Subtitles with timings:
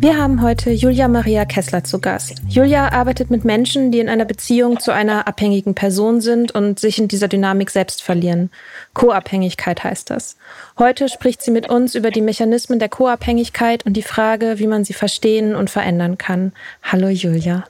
[0.00, 2.42] Wir haben heute Julia Maria Kessler zu Gast.
[2.48, 6.98] Julia arbeitet mit Menschen, die in einer Beziehung zu einer abhängigen Person sind und sich
[6.98, 8.50] in dieser Dynamik selbst verlieren.
[8.94, 10.36] Co-Abhängigkeit heißt das.
[10.78, 14.84] Heute spricht sie mit uns über die Mechanismen der Co-Abhängigkeit und die Frage, wie man
[14.84, 16.52] sie verstehen und verändern kann.
[16.82, 17.64] Hallo Julia.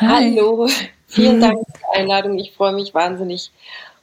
[0.00, 0.34] Hi.
[0.36, 0.68] Hallo,
[1.08, 2.38] vielen Dank für die Einladung.
[2.38, 3.50] Ich freue mich wahnsinnig,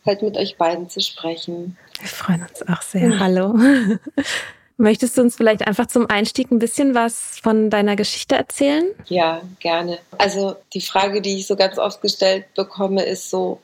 [0.05, 1.77] heute mit euch beiden zu sprechen.
[1.99, 3.19] Wir freuen uns auch sehr.
[3.19, 3.55] Hallo.
[4.77, 8.85] Möchtest du uns vielleicht einfach zum Einstieg ein bisschen was von deiner Geschichte erzählen?
[9.05, 9.99] Ja, gerne.
[10.17, 13.61] Also die Frage, die ich so ganz oft gestellt bekomme, ist so,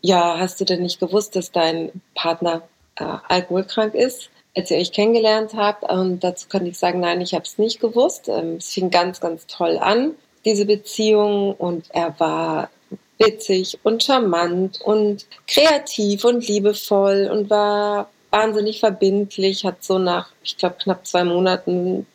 [0.00, 2.62] ja, hast du denn nicht gewusst, dass dein Partner
[2.96, 5.84] äh, alkoholkrank ist, als ihr euch kennengelernt habt?
[5.84, 8.28] Und dazu kann ich sagen, nein, ich habe es nicht gewusst.
[8.28, 11.54] Ähm, es fing ganz, ganz toll an, diese Beziehung.
[11.54, 12.70] Und er war
[13.18, 20.56] witzig und charmant und kreativ und liebevoll und war wahnsinnig verbindlich, hat so nach, ich
[20.56, 22.06] glaube, knapp zwei Monaten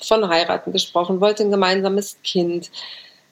[0.00, 2.70] von heiraten gesprochen, wollte ein gemeinsames Kind,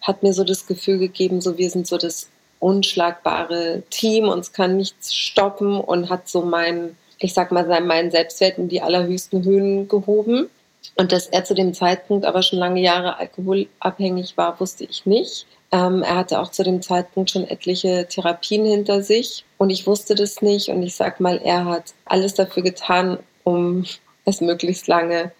[0.00, 2.28] hat mir so das Gefühl gegeben, so wir sind so das
[2.58, 8.58] unschlagbare Team, uns kann nichts stoppen und hat so mein, ich sag mal, meinen Selbstwert
[8.58, 10.48] in die allerhöchsten Höhen gehoben.
[10.96, 15.46] Und dass er zu dem Zeitpunkt aber schon lange Jahre alkoholabhängig war, wusste ich nicht.
[15.72, 20.14] Ähm, er hatte auch zu dem Zeitpunkt schon etliche Therapien hinter sich und ich wusste
[20.14, 20.68] das nicht.
[20.68, 23.84] Und ich sag mal, er hat alles dafür getan, um
[24.24, 25.32] es möglichst lange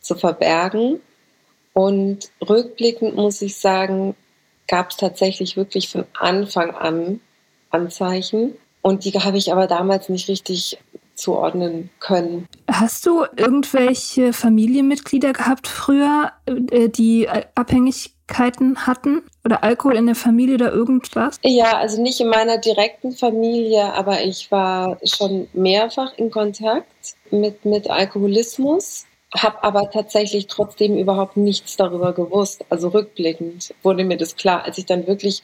[0.00, 1.00] zu verbergen.
[1.72, 4.14] Und rückblickend muss ich sagen,
[4.68, 7.20] gab es tatsächlich wirklich von Anfang an
[7.70, 8.54] Anzeichen.
[8.82, 10.78] Und die habe ich aber damals nicht richtig
[11.14, 12.48] zuordnen können.
[12.70, 16.32] Hast du irgendwelche Familienmitglieder gehabt früher,
[16.70, 19.22] äh, die Abhängigkeiten hatten?
[19.44, 21.38] Oder Alkohol in der Familie oder irgendwas?
[21.42, 26.86] Ja, also nicht in meiner direkten Familie, aber ich war schon mehrfach in Kontakt
[27.30, 29.04] mit, mit Alkoholismus,
[29.36, 32.64] habe aber tatsächlich trotzdem überhaupt nichts darüber gewusst.
[32.70, 35.42] Also rückblickend wurde mir das klar, als ich dann wirklich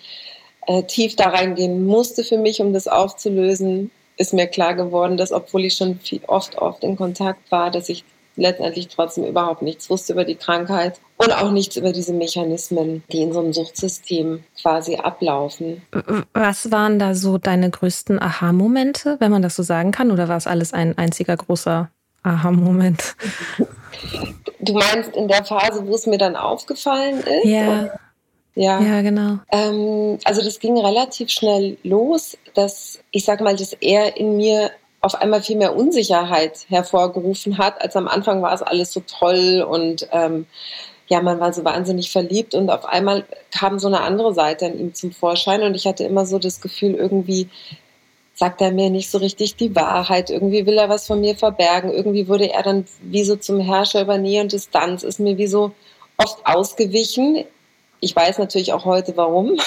[0.66, 5.32] äh, tief da reingehen musste für mich, um das aufzulösen, ist mir klar geworden, dass
[5.32, 8.04] obwohl ich schon viel, oft, oft in Kontakt war, dass ich
[8.36, 13.22] letztendlich trotzdem überhaupt nichts wusste über die Krankheit und auch nichts über diese Mechanismen, die
[13.22, 15.82] in so einem Suchtsystem quasi ablaufen.
[16.34, 20.36] Was waren da so deine größten Aha-Momente, wenn man das so sagen kann, oder war
[20.36, 21.90] es alles ein einziger großer
[22.22, 23.16] Aha-Moment?
[24.60, 27.46] Du meinst in der Phase, wo es mir dann aufgefallen ist?
[27.46, 27.90] Ja.
[28.54, 29.38] Ja, Ja, genau.
[29.52, 34.70] Ähm, also das ging relativ schnell los, dass ich sag mal, dass er in mir
[35.00, 39.66] auf einmal viel mehr Unsicherheit hervorgerufen hat, als am Anfang war es alles so toll
[39.66, 40.46] und ähm,
[41.08, 44.78] ja, man war so wahnsinnig verliebt und auf einmal kam so eine andere Seite an
[44.78, 47.48] ihm zum Vorschein und ich hatte immer so das Gefühl, irgendwie
[48.34, 51.92] sagt er mir nicht so richtig die Wahrheit, irgendwie will er was von mir verbergen,
[51.92, 55.48] irgendwie wurde er dann wie so zum Herrscher über Nähe und Distanz, ist mir wie
[55.48, 55.72] so
[56.16, 57.44] oft ausgewichen.
[58.00, 59.58] Ich weiß natürlich auch heute warum.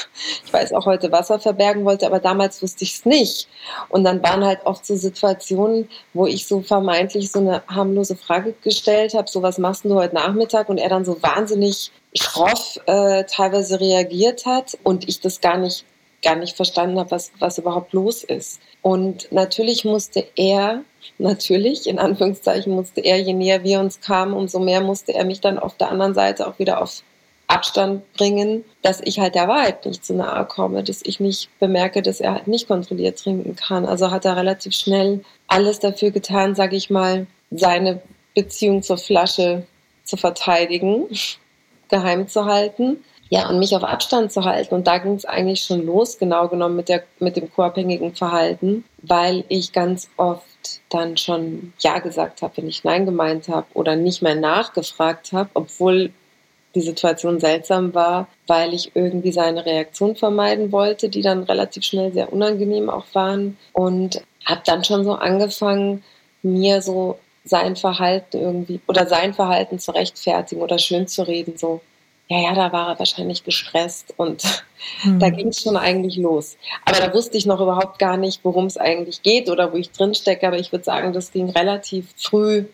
[0.45, 3.47] Ich weiß auch heute, was er verbergen wollte, aber damals wusste ich es nicht.
[3.89, 8.53] Und dann waren halt oft so Situationen, wo ich so vermeintlich so eine harmlose Frage
[8.61, 10.69] gestellt habe, so was machst du heute Nachmittag?
[10.69, 15.85] Und er dann so wahnsinnig schroff äh, teilweise reagiert hat und ich das gar nicht
[16.23, 18.61] gar nicht verstanden habe, was, was überhaupt los ist.
[18.81, 20.83] Und natürlich musste er,
[21.17, 25.41] natürlich, in Anführungszeichen musste er, je näher wir uns kamen, umso mehr musste er mich
[25.41, 27.03] dann auf der anderen Seite auch wieder auf
[27.53, 32.01] Abstand bringen, dass ich halt der Wahrheit nicht zu nahe komme, dass ich nicht bemerke,
[32.01, 33.85] dass er halt nicht kontrolliert trinken kann.
[33.85, 38.01] Also hat er relativ schnell alles dafür getan, sage ich mal, seine
[38.33, 39.67] Beziehung zur Flasche
[40.03, 41.07] zu verteidigen,
[41.89, 43.03] geheim zu halten.
[43.29, 44.75] Ja, und mich auf Abstand zu halten.
[44.75, 48.83] Und da ging es eigentlich schon los, genau genommen mit, der, mit dem co-abhängigen Verhalten,
[49.01, 50.43] weil ich ganz oft
[50.89, 55.49] dann schon Ja gesagt habe, wenn ich Nein gemeint habe oder nicht mehr nachgefragt habe,
[55.55, 56.11] obwohl
[56.75, 62.11] die Situation seltsam war, weil ich irgendwie seine Reaktion vermeiden wollte, die dann relativ schnell
[62.13, 63.57] sehr unangenehm auch waren.
[63.73, 66.03] Und habe dann schon so angefangen,
[66.41, 71.81] mir so sein Verhalten irgendwie oder sein Verhalten zu rechtfertigen oder schön zu reden, so
[72.29, 74.43] ja, ja, da war er wahrscheinlich gestresst und
[75.01, 75.19] hm.
[75.19, 76.57] da ging es schon eigentlich los.
[76.85, 79.91] Aber da wusste ich noch überhaupt gar nicht, worum es eigentlich geht oder wo ich
[79.91, 80.47] drin stecke.
[80.47, 82.65] Aber ich würde sagen, das ging relativ früh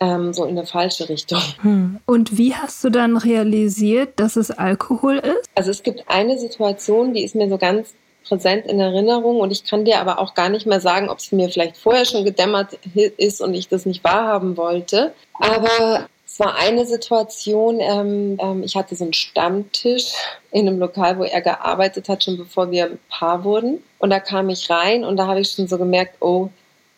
[0.00, 1.40] ähm, so in eine falsche Richtung.
[1.62, 2.00] Hm.
[2.06, 5.48] Und wie hast du dann realisiert, dass es Alkohol ist?
[5.54, 7.94] Also es gibt eine Situation, die ist mir so ganz
[8.26, 11.30] präsent in Erinnerung und ich kann dir aber auch gar nicht mehr sagen, ob es
[11.30, 15.12] mir vielleicht vorher schon gedämmert ist und ich das nicht wahrhaben wollte.
[15.34, 20.12] Aber es war eine Situation, ähm, ähm, ich hatte so einen Stammtisch
[20.50, 23.82] in einem Lokal, wo er gearbeitet hat, schon bevor wir ein Paar wurden.
[23.98, 26.48] Und da kam ich rein und da habe ich schon so gemerkt, oh,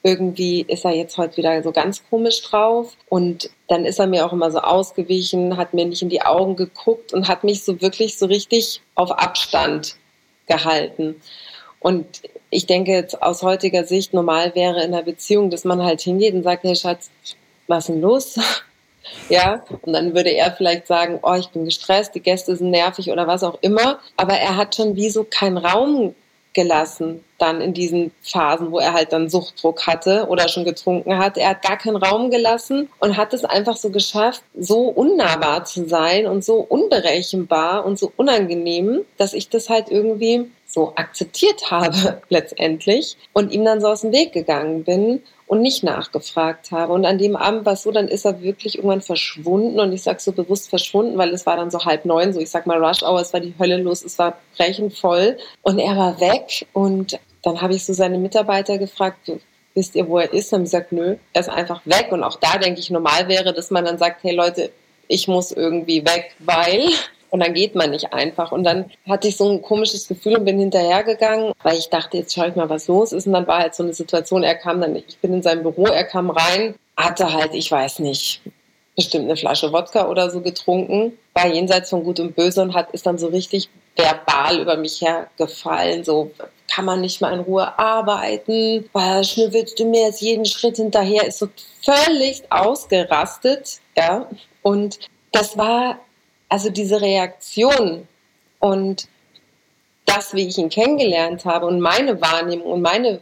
[0.06, 2.97] irgendwie ist er jetzt heute wieder so ganz komisch drauf.
[3.08, 6.55] Und dann ist er mir auch immer so ausgewichen, hat mir nicht in die Augen
[6.55, 9.97] geguckt und hat mich so wirklich so richtig auf Abstand
[10.47, 11.17] gehalten.
[11.81, 16.00] Und ich denke jetzt aus heutiger Sicht normal wäre in einer Beziehung, dass man halt
[16.00, 17.11] hingeht und sagt, hey Schatz,
[17.67, 18.38] was ist denn los?
[19.29, 23.09] Ja, und dann würde er vielleicht sagen, oh, ich bin gestresst, die Gäste sind nervig
[23.12, 24.00] oder was auch immer.
[24.17, 26.17] Aber er hat schon wie so keinen Raum
[26.56, 31.37] gelassen dann in diesen Phasen, wo er halt dann Suchtdruck hatte oder schon getrunken hat.
[31.37, 35.87] Er hat gar keinen Raum gelassen und hat es einfach so geschafft, so unnahbar zu
[35.87, 42.20] sein und so unberechenbar und so unangenehm, dass ich das halt irgendwie so akzeptiert habe
[42.28, 46.93] letztendlich und ihm dann so aus dem Weg gegangen bin und nicht nachgefragt habe.
[46.93, 50.02] Und an dem Abend war es so, dann ist er wirklich irgendwann verschwunden und ich
[50.02, 52.84] sage so bewusst verschwunden, weil es war dann so halb neun, so ich sag mal
[52.84, 56.67] Rush Hour, es war die Hölle los, es war brechend voll und er war weg
[56.75, 59.31] und dann habe ich so seine Mitarbeiter gefragt,
[59.75, 60.52] wisst ihr, wo er ist?
[60.52, 62.08] Und haben gesagt, nö, er ist einfach weg.
[62.11, 64.73] Und auch da denke ich, normal wäre, dass man dann sagt, hey Leute,
[65.06, 66.88] ich muss irgendwie weg, weil
[67.31, 68.52] und dann geht man nicht einfach.
[68.52, 72.35] Und dann hatte ich so ein komisches Gefühl und bin hinterhergegangen, weil ich dachte, jetzt
[72.35, 73.26] schaue ich mal, was los ist.
[73.26, 75.85] Und dann war halt so eine Situation, er kam dann, ich bin in seinem Büro,
[75.85, 78.42] er kam rein, hatte halt, ich weiß nicht,
[78.97, 82.90] bestimmt eine Flasche Wodka oder so getrunken, war jenseits von Gut und Böse und hat,
[82.92, 86.30] ist dann so richtig verbal über mich hergefallen, so
[86.73, 91.26] kann man nicht mal in Ruhe arbeiten, weil schnüffelst du mir jetzt jeden Schritt hinterher,
[91.26, 91.49] ist so
[91.83, 94.28] völlig ausgerastet, ja,
[94.62, 94.99] und
[95.33, 95.99] das war
[96.49, 98.07] also diese Reaktion
[98.59, 99.09] und
[100.05, 103.21] das, wie ich ihn kennengelernt habe und meine Wahrnehmung und meine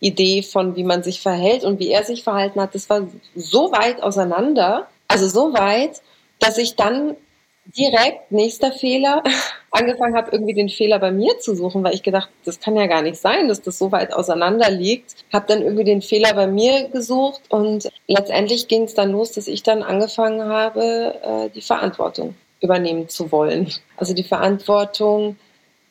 [0.00, 3.70] Idee von, wie man sich verhält und wie er sich verhalten hat, das war so
[3.70, 6.02] weit auseinander, also so weit,
[6.40, 7.16] dass ich dann
[7.76, 9.22] direkt, nächster Fehler,
[9.70, 12.86] angefangen habe, irgendwie den Fehler bei mir zu suchen, weil ich gedacht, das kann ja
[12.86, 15.14] gar nicht sein, dass das so weit auseinander liegt.
[15.32, 19.46] Habe dann irgendwie den Fehler bei mir gesucht und letztendlich ging es dann los, dass
[19.46, 23.72] ich dann angefangen habe, äh, die Verantwortung übernehmen zu wollen.
[23.96, 25.36] Also die Verantwortung,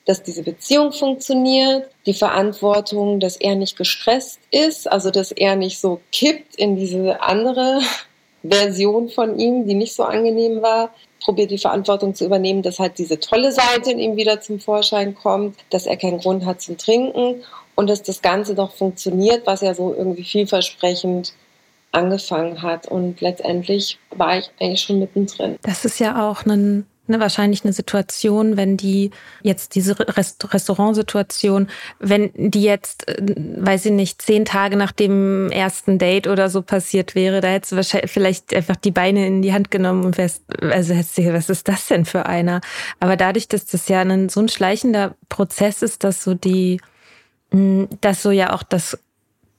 [0.06, 5.80] dass diese Beziehung funktioniert, die Verantwortung, dass er nicht gestresst ist, also dass er nicht
[5.80, 7.82] so kippt in diese andere
[8.44, 10.90] Version von ihm, die nicht so angenehm war,
[11.24, 15.14] probiert die Verantwortung zu übernehmen, dass halt diese tolle Seite in ihm wieder zum Vorschein
[15.14, 17.44] kommt, dass er keinen Grund hat zum Trinken
[17.76, 21.34] und dass das Ganze doch funktioniert, was ja so irgendwie vielversprechend
[21.92, 22.88] angefangen hat.
[22.88, 25.58] Und letztendlich war ich eigentlich schon mittendrin.
[25.64, 29.12] Das ist ja auch ein ne, wahrscheinlich eine Situation, wenn die
[29.44, 31.68] jetzt diese Rest Restaurantsituation,
[32.00, 36.64] wenn die jetzt, äh, weiß ich nicht, zehn Tage nach dem ersten Date oder so
[36.64, 40.18] passiert wäre, da hättest du wahrscheinlich vielleicht einfach die Beine in die Hand genommen und
[40.18, 42.62] wärst, also hättest du, was ist das denn für einer?
[43.00, 46.82] Aber dadurch, dass das ja ein, so ein schleichender Prozess ist, dass so die,
[47.52, 48.98] dass so ja auch das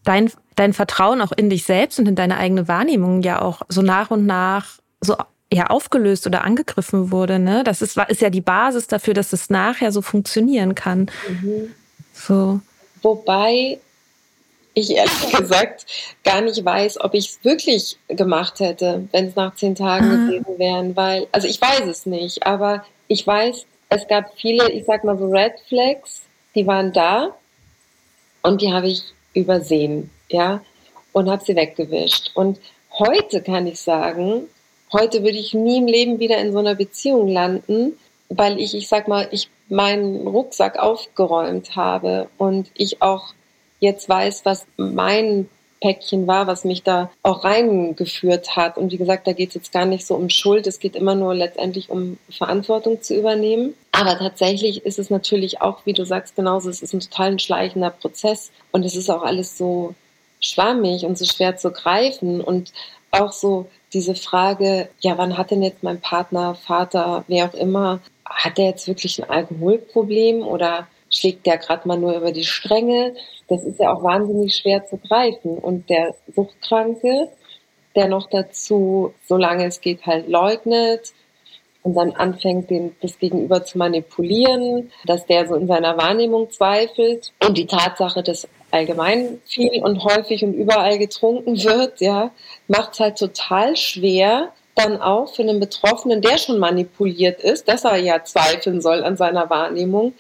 [0.05, 3.83] dein, dein Vertrauen auch in dich selbst und in deine eigene Wahrnehmung ja auch so
[3.83, 5.17] nach und nach so
[5.53, 7.39] ja aufgelöst oder angegriffen wurde.
[7.39, 7.63] Ne?
[7.65, 11.11] Das ist, ist ja die Basis dafür, dass es nachher so funktionieren kann.
[11.29, 11.75] Mhm.
[12.15, 12.61] So.
[13.03, 13.79] Wobei
[14.75, 15.87] ich ehrlich gesagt
[16.25, 20.27] gar nicht weiß, ob ich es wirklich gemacht hätte, wenn es nach zehn Tagen ah.
[20.27, 24.87] gewesen wären, weil, also ich weiß es nicht, aber ich weiß, es gab viele, ich
[24.87, 26.23] sag mal so Red Flags,
[26.55, 27.35] die waren da
[28.43, 29.03] und die habe ich
[29.35, 30.63] übersehen, ja,
[31.13, 32.31] und habe sie weggewischt.
[32.35, 32.59] Und
[32.99, 34.49] heute kann ich sagen,
[34.93, 37.99] Heute würde ich nie im Leben wieder in so einer Beziehung landen,
[38.29, 43.33] weil ich, ich sag mal, ich meinen Rucksack aufgeräumt habe und ich auch
[43.81, 45.49] jetzt weiß, was mein
[45.83, 48.79] Päckchen war, was mich da auch reingeführt hat.
[48.79, 51.17] Und wie gesagt, da geht es jetzt gar nicht so um Schuld, es geht immer
[51.17, 53.75] nur letztendlich um Verantwortung zu übernehmen.
[53.91, 57.91] Aber tatsächlich ist es natürlich auch, wie du sagst, genauso, es ist ein total schleichender
[57.91, 59.95] Prozess und es ist auch alles so
[60.41, 62.73] schwammig und so schwer zu greifen und
[63.11, 68.01] auch so diese Frage, ja, wann hat denn jetzt mein Partner, Vater, wer auch immer,
[68.25, 73.15] hat der jetzt wirklich ein Alkoholproblem oder schlägt der gerade mal nur über die Stränge?
[73.49, 75.59] Das ist ja auch wahnsinnig schwer zu greifen.
[75.59, 77.29] Und der Suchtkranke,
[77.95, 81.13] der noch dazu, solange es geht, halt leugnet,
[81.83, 87.33] und dann anfängt, den, das Gegenüber zu manipulieren, dass der so in seiner Wahrnehmung zweifelt
[87.45, 92.31] und die Tatsache, dass allgemein viel und häufig und überall getrunken wird, ja,
[92.69, 97.85] macht es halt total schwer, dann auch für einen Betroffenen, der schon manipuliert ist, dass
[97.85, 100.15] er ja zweifeln soll an seiner Wahrnehmung,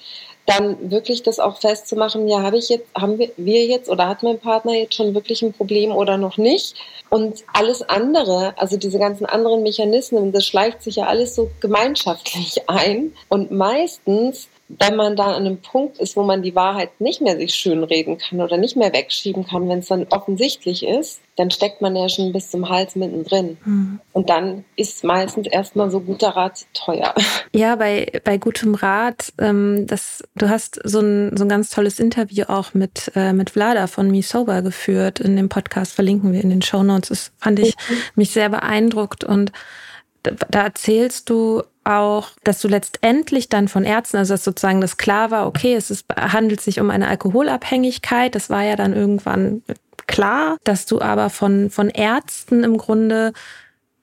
[0.46, 4.40] dann wirklich das auch festzumachen, ja, habe ich jetzt, haben wir, jetzt oder hat mein
[4.40, 6.74] Partner jetzt schon wirklich ein Problem oder noch nicht?
[7.10, 12.56] Und alles andere, also diese ganzen anderen Mechanismen, das schleicht sich ja alles so gemeinschaftlich
[12.66, 13.12] ein.
[13.28, 17.36] Und meistens wenn man da an einem Punkt ist, wo man die Wahrheit nicht mehr
[17.36, 21.80] sich schönreden kann oder nicht mehr wegschieben kann, wenn es dann offensichtlich ist, dann steckt
[21.80, 23.56] man ja schon bis zum Hals mittendrin.
[23.64, 24.00] Mhm.
[24.12, 27.14] Und dann ist meistens erstmal so guter Rat teuer.
[27.54, 32.00] Ja, bei, bei gutem Rat, ähm, das, du hast so ein, so ein ganz tolles
[32.00, 35.20] Interview auch mit, äh, mit Vlada von Me Sober geführt.
[35.20, 37.10] In dem Podcast verlinken wir in den Show Notes.
[37.10, 37.96] Das fand ich mhm.
[38.14, 39.52] mich sehr beeindruckt und
[40.22, 45.30] da erzählst du auch, dass du letztendlich dann von Ärzten, also dass sozusagen das klar
[45.30, 49.62] war, okay, es ist, handelt sich um eine Alkoholabhängigkeit, das war ja dann irgendwann
[50.06, 53.32] klar, dass du aber von, von Ärzten im Grunde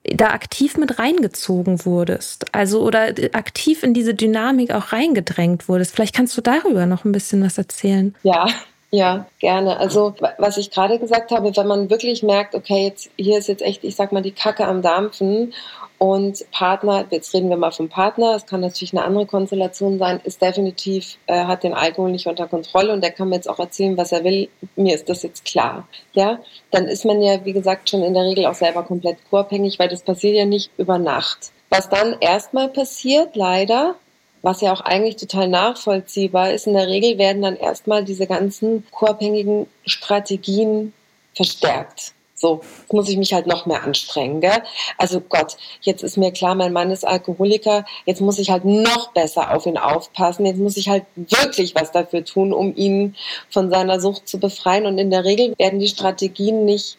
[0.03, 2.53] da aktiv mit reingezogen wurdest.
[2.53, 5.93] Also oder aktiv in diese Dynamik auch reingedrängt wurdest.
[5.93, 8.15] Vielleicht kannst du darüber noch ein bisschen was erzählen.
[8.23, 8.47] Ja,
[8.91, 9.77] ja, gerne.
[9.77, 13.61] Also, was ich gerade gesagt habe, wenn man wirklich merkt, okay, jetzt hier ist jetzt
[13.61, 15.53] echt, ich sag mal, die Kacke am Dampfen
[15.99, 20.21] und Partner, jetzt reden wir mal vom Partner, es kann natürlich eine andere Konstellation sein,
[20.23, 23.59] ist definitiv, äh, hat den Alkohol nicht unter Kontrolle und der kann mir jetzt auch
[23.59, 24.47] erzählen, was er will.
[24.77, 25.87] Mir ist das jetzt klar.
[26.13, 26.39] Ja,
[26.71, 29.89] dann ist man ja, wie gesagt, schon in der Regel auch selber komplett co-abhängig, weil
[29.89, 31.51] das passiert ja nicht über Nacht.
[31.69, 33.95] Was dann erstmal passiert, leider,
[34.41, 38.87] was ja auch eigentlich total nachvollziehbar ist, in der Regel werden dann erstmal diese ganzen
[38.91, 40.93] co-abhängigen Strategien
[41.35, 42.13] verstärkt.
[42.39, 44.39] So, jetzt muss ich mich halt noch mehr anstrengen.
[44.39, 44.63] Gell?
[44.97, 49.11] Also Gott, jetzt ist mir klar, mein Mann ist Alkoholiker, jetzt muss ich halt noch
[49.11, 53.15] besser auf ihn aufpassen, jetzt muss ich halt wirklich was dafür tun, um ihn
[53.49, 54.85] von seiner Sucht zu befreien.
[54.85, 56.97] Und in der Regel werden die Strategien nicht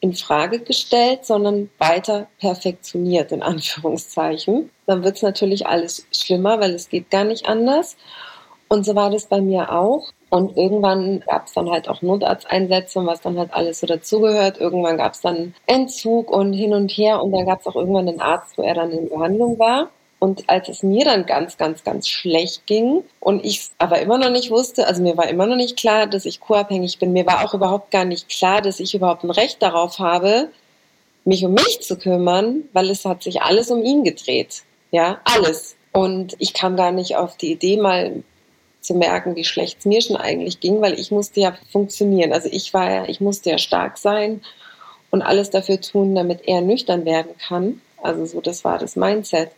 [0.00, 4.70] in Frage gestellt, sondern weiter perfektioniert, in Anführungszeichen.
[4.86, 7.96] Dann wird es natürlich alles schlimmer, weil es geht gar nicht anders.
[8.68, 10.10] Und so war das bei mir auch.
[10.30, 14.60] Und irgendwann gab es dann halt auch Notarzteinsätze, was dann halt alles so dazugehört.
[14.60, 17.20] Irgendwann gab es dann Entzug und hin und her.
[17.20, 19.90] Und dann gab es auch irgendwann einen Arzt, wo er dann in Behandlung war.
[20.20, 24.30] Und als es mir dann ganz, ganz, ganz schlecht ging und ich aber immer noch
[24.30, 27.14] nicht wusste, also mir war immer noch nicht klar, dass ich co-abhängig bin.
[27.14, 30.50] Mir war auch überhaupt gar nicht klar, dass ich überhaupt ein Recht darauf habe,
[31.24, 34.62] mich um mich zu kümmern, weil es hat sich alles um ihn gedreht.
[34.90, 35.76] Ja, alles.
[35.92, 38.22] Und ich kam gar nicht auf die Idee, mal
[38.80, 42.32] zu merken, wie schlecht es mir schon eigentlich ging, weil ich musste ja funktionieren.
[42.32, 44.40] Also ich war ja, ich musste ja stark sein
[45.10, 47.80] und alles dafür tun, damit er nüchtern werden kann.
[48.02, 49.50] Also so, das war das Mindset.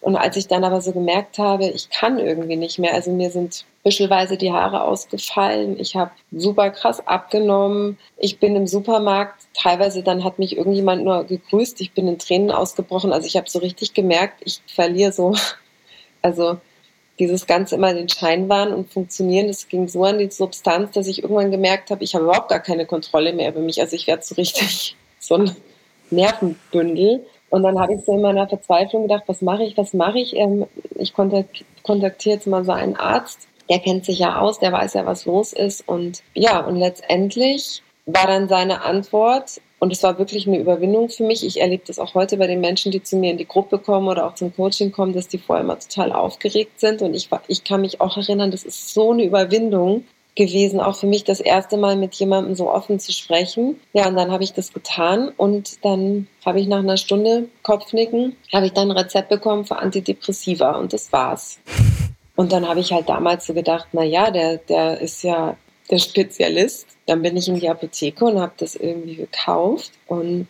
[0.00, 3.30] Und als ich dann aber so gemerkt habe, ich kann irgendwie nicht mehr, also mir
[3.30, 10.04] sind büschelweise die Haare ausgefallen, ich habe super krass abgenommen, ich bin im Supermarkt, teilweise
[10.04, 13.58] dann hat mich irgendjemand nur gegrüßt, ich bin in Tränen ausgebrochen, also ich habe so
[13.58, 15.34] richtig gemerkt, ich verliere so,
[16.22, 16.58] also
[17.18, 21.22] dieses Ganze immer den Scheinwahn und Funktionieren, das ging so an die Substanz, dass ich
[21.22, 23.80] irgendwann gemerkt habe, ich habe überhaupt gar keine Kontrolle mehr über mich.
[23.80, 25.56] Also ich werde so richtig so ein
[26.10, 27.24] Nervenbündel.
[27.48, 30.34] Und dann habe ich so in meiner Verzweiflung gedacht, was mache ich, was mache ich?
[30.36, 34.94] Ähm, ich kontaktiere jetzt mal so einen Arzt, der kennt sich ja aus, der weiß
[34.94, 35.88] ja, was los ist.
[35.88, 41.24] Und ja, und letztendlich war dann seine Antwort, und es war wirklich eine Überwindung für
[41.24, 41.44] mich.
[41.44, 44.08] Ich erlebe das auch heute bei den Menschen, die zu mir in die Gruppe kommen
[44.08, 47.02] oder auch zum Coaching kommen, dass die vorher immer total aufgeregt sind.
[47.02, 50.04] Und ich, ich kann mich auch erinnern, das ist so eine Überwindung
[50.34, 53.80] gewesen, auch für mich das erste Mal mit jemandem so offen zu sprechen.
[53.92, 58.36] Ja, und dann habe ich das getan und dann habe ich nach einer Stunde Kopfnicken,
[58.52, 61.58] habe ich dann ein Rezept bekommen für Antidepressiva und das war's.
[62.34, 65.56] Und dann habe ich halt damals so gedacht, na ja, der, der ist ja
[65.90, 66.86] der Spezialist.
[67.06, 69.92] Dann bin ich in die Apotheke und habe das irgendwie gekauft.
[70.06, 70.48] Und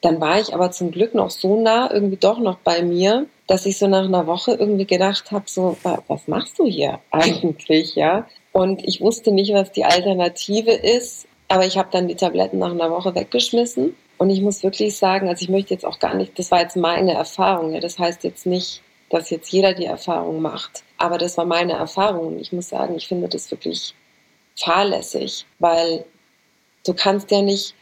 [0.00, 3.66] dann war ich aber zum Glück noch so nah irgendwie doch noch bei mir, dass
[3.66, 8.26] ich so nach einer Woche irgendwie gedacht habe, so, was machst du hier eigentlich, ja?
[8.52, 12.70] Und ich wusste nicht, was die Alternative ist, aber ich habe dann die Tabletten nach
[12.70, 13.94] einer Woche weggeschmissen.
[14.18, 16.76] Und ich muss wirklich sagen, also ich möchte jetzt auch gar nicht, das war jetzt
[16.76, 21.36] meine Erfahrung, ja, das heißt jetzt nicht, dass jetzt jeder die Erfahrung macht, aber das
[21.36, 22.28] war meine Erfahrung.
[22.28, 23.94] Und ich muss sagen, ich finde das wirklich
[24.56, 26.04] fahrlässig, weil
[26.84, 27.74] du kannst ja nicht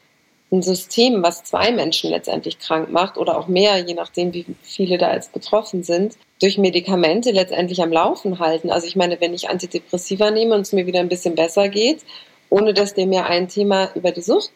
[0.50, 4.96] ein System, was zwei Menschen letztendlich krank macht oder auch mehr, je nachdem, wie viele
[4.96, 8.70] da jetzt betroffen sind, durch Medikamente letztendlich am Laufen halten.
[8.70, 12.00] Also ich meine, wenn ich Antidepressiva nehme und es mir wieder ein bisschen besser geht,
[12.48, 14.52] ohne dass der mir ein Thema über die Sucht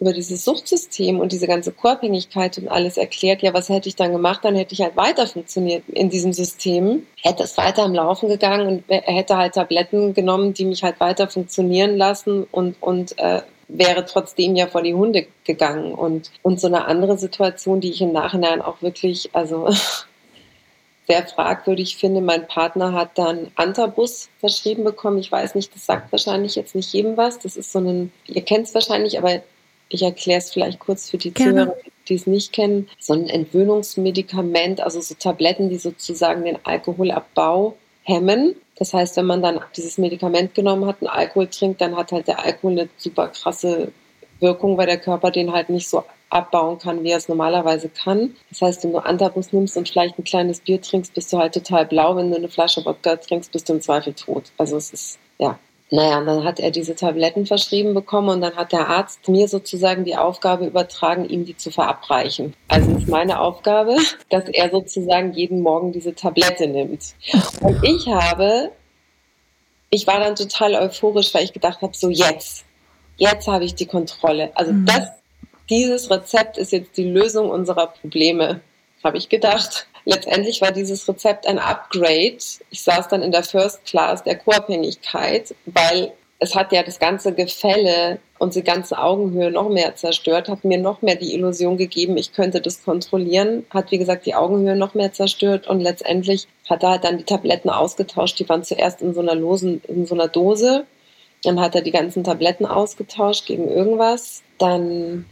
[0.00, 4.12] über dieses Suchtsystem und diese ganze Co-Abhängigkeit und alles erklärt, ja, was hätte ich dann
[4.12, 4.40] gemacht?
[4.42, 8.66] Dann hätte ich halt weiter funktioniert in diesem System, hätte es weiter am Laufen gegangen
[8.66, 14.04] und hätte halt Tabletten genommen, die mich halt weiter funktionieren lassen und, und äh, wäre
[14.04, 15.94] trotzdem ja vor die Hunde gegangen.
[15.94, 19.68] Und, und so eine andere Situation, die ich im Nachhinein auch wirklich, also
[21.06, 22.20] sehr fragwürdig finde.
[22.20, 25.18] Mein Partner hat dann Antabus verschrieben bekommen.
[25.18, 27.38] Ich weiß nicht, das sagt wahrscheinlich jetzt nicht jedem was.
[27.38, 29.42] Das ist so ein, ihr kennt es wahrscheinlich, aber
[29.88, 31.64] ich erkläre es vielleicht kurz für die Gerne.
[31.64, 31.76] Zuhörer,
[32.08, 32.88] die es nicht kennen.
[32.98, 38.56] So ein Entwöhnungsmedikament, also so Tabletten, die sozusagen den Alkoholabbau hemmen.
[38.76, 42.28] Das heißt, wenn man dann dieses Medikament genommen hat und Alkohol trinkt, dann hat halt
[42.28, 43.92] der Alkohol eine super krasse
[44.40, 48.34] Wirkung, weil der Körper den halt nicht so abbauen kann, wie er es normalerweise kann.
[48.50, 51.54] Das heißt, wenn du Antabus nimmst und vielleicht ein kleines Bier trinkst, bist du halt
[51.54, 52.16] total blau.
[52.16, 54.50] Wenn du eine Flasche Wodka trinkst, bist du im Zweifel tot.
[54.58, 55.58] Also es ist, ja,
[55.94, 59.46] naja, und dann hat er diese Tabletten verschrieben bekommen und dann hat der Arzt mir
[59.46, 62.52] sozusagen die Aufgabe übertragen, ihm die zu verabreichen.
[62.66, 63.96] Also ist meine Aufgabe,
[64.28, 67.14] dass er sozusagen jeden Morgen diese Tablette nimmt.
[67.60, 68.72] Und ich habe,
[69.88, 72.64] ich war dann total euphorisch, weil ich gedacht habe, so jetzt,
[73.16, 74.50] jetzt habe ich die Kontrolle.
[74.56, 74.86] Also mhm.
[74.86, 75.10] das,
[75.70, 78.62] dieses Rezept ist jetzt die Lösung unserer Probleme,
[79.04, 82.38] habe ich gedacht letztendlich war dieses Rezept ein Upgrade.
[82.70, 87.32] Ich saß dann in der First Class der Co-Abhängigkeit, weil es hat ja das ganze
[87.32, 92.16] Gefälle und die ganze Augenhöhe noch mehr zerstört, hat mir noch mehr die Illusion gegeben,
[92.16, 96.82] ich könnte das kontrollieren, hat wie gesagt die Augenhöhe noch mehr zerstört und letztendlich hat
[96.82, 98.38] er halt dann die Tabletten ausgetauscht.
[98.38, 100.84] Die waren zuerst in so einer losen, in so einer Dose.
[101.42, 104.42] Dann hat er die ganzen Tabletten ausgetauscht gegen irgendwas.
[104.58, 105.26] Dann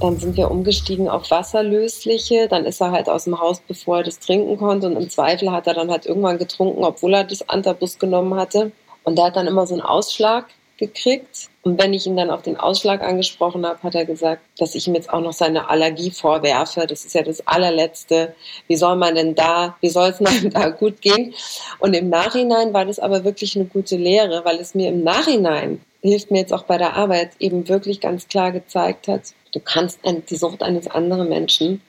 [0.00, 2.48] dann sind wir umgestiegen auf wasserlösliche.
[2.48, 4.86] Dann ist er halt aus dem Haus, bevor er das trinken konnte.
[4.88, 8.72] Und im Zweifel hat er dann halt irgendwann getrunken, obwohl er das Antabus genommen hatte.
[9.04, 10.46] Und der hat dann immer so einen Ausschlag
[10.78, 11.48] gekriegt.
[11.62, 14.86] Und wenn ich ihn dann auf den Ausschlag angesprochen habe, hat er gesagt, dass ich
[14.86, 16.86] ihm jetzt auch noch seine Allergie vorwerfe.
[16.86, 18.34] Das ist ja das allerletzte.
[18.68, 21.34] Wie soll man denn da, wie soll es einem da gut gehen?
[21.78, 25.80] Und im Nachhinein war das aber wirklich eine gute Lehre, weil es mir im Nachhinein
[26.02, 29.22] hilft mir jetzt auch bei der Arbeit eben wirklich ganz klar gezeigt hat,
[29.56, 31.80] Du kannst die Sucht eines anderen Menschen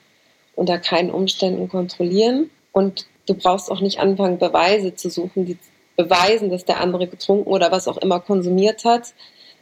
[0.56, 5.58] unter keinen Umständen kontrollieren und du brauchst auch nicht anfangen, Beweise zu suchen, die
[5.98, 9.14] beweisen, dass der andere getrunken oder was auch immer konsumiert hat,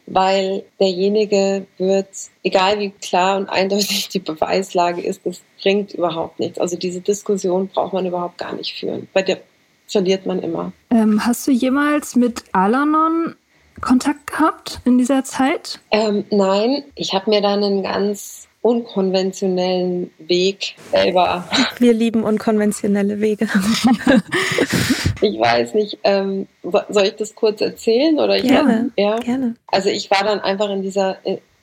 [0.05, 2.09] weil derjenige wird,
[2.43, 6.59] egal wie klar und eindeutig die Beweislage ist, das bringt überhaupt nichts.
[6.59, 9.07] Also diese Diskussion braucht man überhaupt gar nicht führen.
[9.13, 9.39] Bei der
[9.87, 10.73] verliert man immer.
[10.91, 13.35] Ähm, hast du jemals mit Alanon
[13.81, 15.79] Kontakt gehabt in dieser Zeit?
[15.91, 21.47] Ähm, nein, ich habe mir dann einen ganz unkonventionellen Weg selber.
[21.77, 23.45] Wir lieben unkonventionelle Wege.
[25.21, 26.47] ich weiß nicht, ähm,
[26.89, 29.17] soll ich das kurz erzählen oder gerne, ja?
[29.17, 29.55] gerne.
[29.67, 31.17] Also ich war dann einfach in dieser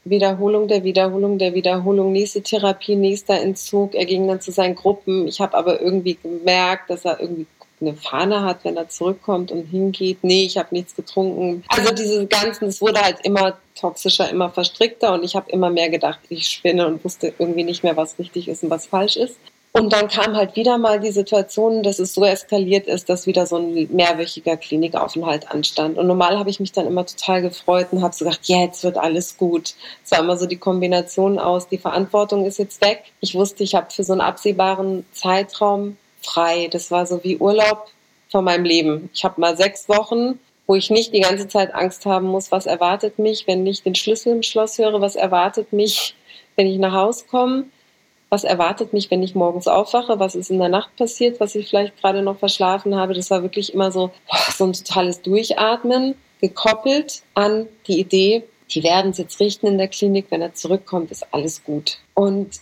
[0.04, 3.94] Wiederholung der Wiederholung der Wiederholung, nächste Therapie, nächster Entzug.
[3.94, 5.26] Er ging dann zu seinen Gruppen.
[5.26, 7.46] Ich habe aber irgendwie gemerkt, dass er irgendwie
[7.82, 10.18] eine Fahne hat, wenn er zurückkommt und hingeht.
[10.22, 11.64] Nee, ich habe nichts getrunken.
[11.68, 15.90] Also diese ganzen, es wurde halt immer toxischer, immer verstrickter und ich habe immer mehr
[15.90, 19.36] gedacht, ich spinne und wusste irgendwie nicht mehr, was richtig ist und was falsch ist.
[19.74, 23.46] Und dann kam halt wieder mal die Situation, dass es so eskaliert ist, dass wieder
[23.46, 25.96] so ein mehrwöchiger Klinikaufenthalt anstand.
[25.96, 28.98] Und normal habe ich mich dann immer total gefreut und habe so gedacht, jetzt wird
[28.98, 29.74] alles gut.
[30.04, 33.04] Es war immer so die Kombination aus, die Verantwortung ist jetzt weg.
[33.20, 36.68] Ich wusste, ich habe für so einen absehbaren Zeitraum frei.
[36.70, 37.88] Das war so wie Urlaub
[38.30, 39.10] von meinem Leben.
[39.12, 42.66] Ich habe mal sechs Wochen, wo ich nicht die ganze Zeit Angst haben muss, was
[42.66, 46.14] erwartet mich, wenn ich den Schlüssel im Schloss höre, was erwartet mich,
[46.56, 47.64] wenn ich nach Hause komme
[48.32, 51.68] was erwartet mich, wenn ich morgens aufwache, was ist in der Nacht passiert, was ich
[51.68, 53.12] vielleicht gerade noch verschlafen habe.
[53.12, 54.10] Das war wirklich immer so,
[54.56, 59.88] so ein totales Durchatmen, gekoppelt an die Idee, die werden es jetzt richten in der
[59.88, 61.98] Klinik, wenn er zurückkommt, ist alles gut.
[62.14, 62.60] Und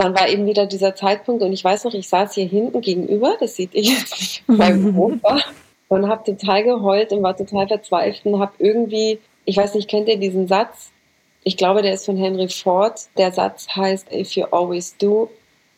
[0.00, 3.36] dann war eben wieder dieser Zeitpunkt und ich weiß noch, ich saß hier hinten gegenüber,
[3.38, 5.40] das seht ihr jetzt nicht beim Opa,
[5.88, 10.08] und habe total geheult und war total verzweifelt und habe irgendwie, ich weiß nicht, kennt
[10.08, 10.90] ihr diesen Satz,
[11.42, 13.00] ich glaube, der ist von Henry Ford.
[13.16, 15.30] Der Satz heißt, if you always do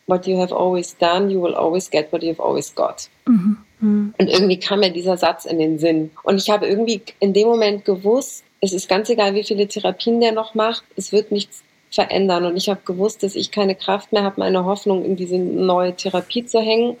[0.07, 3.09] what you have always done, you will always get what you've always got.
[3.25, 3.57] Mhm.
[3.79, 4.13] Mhm.
[4.17, 6.11] Und irgendwie kam mir dieser Satz in den Sinn.
[6.23, 10.19] Und ich habe irgendwie in dem Moment gewusst, es ist ganz egal, wie viele Therapien
[10.19, 12.45] der noch macht, es wird nichts verändern.
[12.45, 15.95] Und ich habe gewusst, dass ich keine Kraft mehr habe, meine Hoffnung in diese neue
[15.95, 16.97] Therapie zu hängen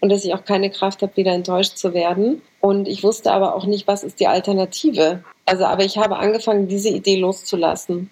[0.00, 2.42] und dass ich auch keine Kraft habe, wieder enttäuscht zu werden.
[2.60, 5.22] Und ich wusste aber auch nicht, was ist die Alternative.
[5.46, 8.10] Also, aber ich habe angefangen, diese Idee loszulassen.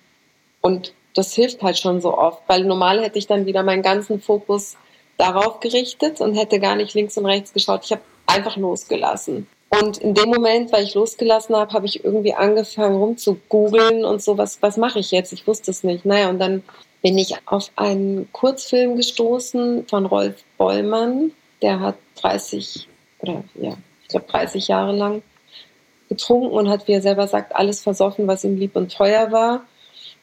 [0.60, 4.20] Und das hilft halt schon so oft, weil normal hätte ich dann wieder meinen ganzen
[4.20, 4.76] Fokus
[5.18, 7.84] darauf gerichtet und hätte gar nicht links und rechts geschaut.
[7.84, 9.48] Ich habe einfach losgelassen.
[9.70, 14.04] Und in dem Moment, weil ich losgelassen habe, habe ich irgendwie angefangen rum zu googeln
[14.04, 15.32] und so, was, was mache ich jetzt?
[15.32, 16.04] Ich wusste es nicht.
[16.04, 16.64] Naja, und dann
[17.02, 21.30] bin ich auf einen Kurzfilm gestoßen von Rolf Bollmann.
[21.62, 22.88] Der hat 30
[23.20, 25.22] oder ja, ich glaube 30 Jahre lang
[26.08, 29.64] getrunken und hat, wie er selber sagt, alles versoffen, was ihm lieb und teuer war.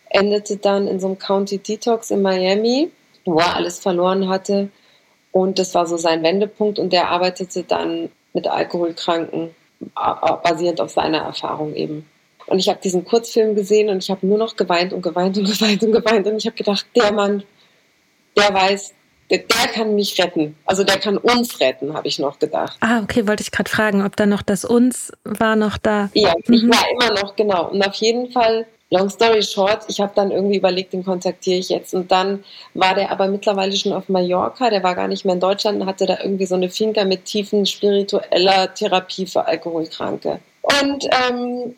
[0.10, 2.92] Endete dann in so einem County Detox in Miami,
[3.24, 4.70] wo er alles verloren hatte.
[5.32, 6.80] Und das war so sein Wendepunkt.
[6.80, 9.50] Und der arbeitete dann mit Alkoholkranken,
[10.44, 12.06] basierend auf seiner Erfahrung eben.
[12.46, 15.46] Und ich habe diesen Kurzfilm gesehen und ich habe nur noch geweint und geweint und
[15.60, 16.28] geweint und geweint.
[16.28, 17.44] Und ich habe gedacht, der Mann,
[18.38, 18.94] der weiß,
[19.32, 20.56] der, der, kann mich retten.
[20.66, 22.78] Also der kann uns retten, habe ich noch gedacht.
[22.80, 26.10] Ah, okay, wollte ich gerade fragen, ob da noch das uns war noch da.
[26.14, 26.54] Ja, mhm.
[26.54, 27.70] ich war immer noch, genau.
[27.72, 31.70] Und auf jeden Fall, long story short, ich habe dann irgendwie überlegt, den kontaktiere ich
[31.70, 31.94] jetzt.
[31.94, 35.42] Und dann war der aber mittlerweile schon auf Mallorca, der war gar nicht mehr in
[35.42, 40.40] Deutschland und hatte da irgendwie so eine Finca mit tiefen spiritueller Therapie für Alkoholkranke.
[40.62, 41.76] Und ähm,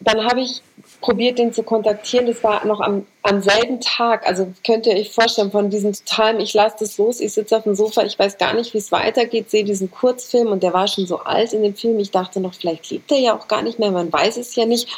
[0.00, 0.62] dann habe ich
[1.00, 2.26] probiert, den zu kontaktieren.
[2.26, 4.26] Das war noch am, am selben Tag.
[4.26, 7.62] Also könnt ihr euch vorstellen, von diesem totalen, ich lasse das los, ich sitze auf
[7.62, 10.86] dem Sofa, ich weiß gar nicht, wie es weitergeht, sehe diesen Kurzfilm und der war
[10.86, 11.98] schon so alt in dem Film.
[11.98, 14.66] Ich dachte noch, vielleicht lebt er ja auch gar nicht mehr, man weiß es ja
[14.66, 14.88] nicht.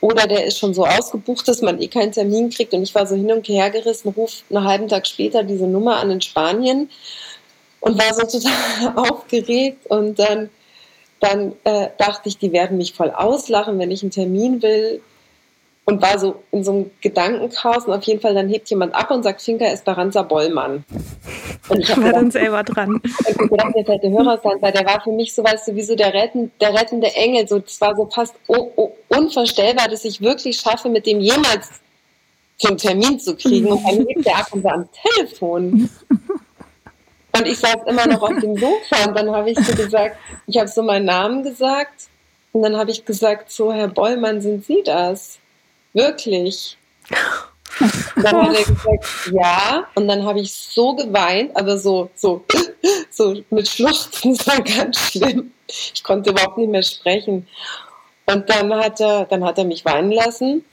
[0.00, 2.72] Oder der ist schon so ausgebucht, dass man eh keinen Termin kriegt.
[2.72, 5.96] Und ich war so hin und her gerissen, ruf einen halben Tag später diese Nummer
[5.96, 6.88] an in Spanien
[7.80, 10.48] und war so total aufgeregt und dann
[11.20, 15.00] dann äh, dachte ich, die werden mich voll auslachen, wenn ich einen Termin will.
[15.84, 17.86] Und war so in so einem Gedankenchaos.
[17.86, 20.84] Und auf jeden Fall, dann hebt jemand ab und sagt, Finca Esperanza Bollmann.
[21.70, 23.00] Und ich war dann selber dran.
[23.28, 25.82] Ich gedacht, jetzt hätte Hörer sein, weil der war für mich so, weißt du, wie
[25.82, 27.48] so der, retten, der rettende Engel.
[27.48, 28.34] So, das war so fast
[29.08, 31.70] unvorstellbar, dass ich wirklich schaffe, mit dem jemals
[32.58, 33.68] zum Termin zu kriegen.
[33.68, 35.88] Und dann hebt der ab und war am Telefon.
[37.38, 40.58] Und ich saß immer noch auf dem Sofa und dann habe ich so gesagt, ich
[40.58, 42.08] habe so meinen Namen gesagt
[42.52, 45.38] und dann habe ich gesagt, so Herr Bollmann, sind Sie das?
[45.92, 46.76] Wirklich?
[47.80, 49.86] Und dann hat er gesagt, ja.
[49.94, 52.44] Und dann habe ich so geweint, aber so, so,
[53.10, 55.52] so mit Schluchzen, das war ganz schlimm.
[55.66, 57.46] Ich konnte überhaupt nicht mehr sprechen.
[58.26, 60.64] Und dann hat er, dann hat er mich weinen lassen.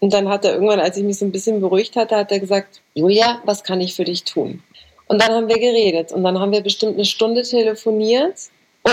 [0.00, 2.38] Und dann hat er irgendwann, als ich mich so ein bisschen beruhigt hatte, hat er
[2.38, 4.62] gesagt, Julia, was kann ich für dich tun?
[5.08, 8.36] Und dann haben wir geredet und dann haben wir bestimmt eine Stunde telefoniert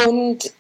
[0.08, 0.54] und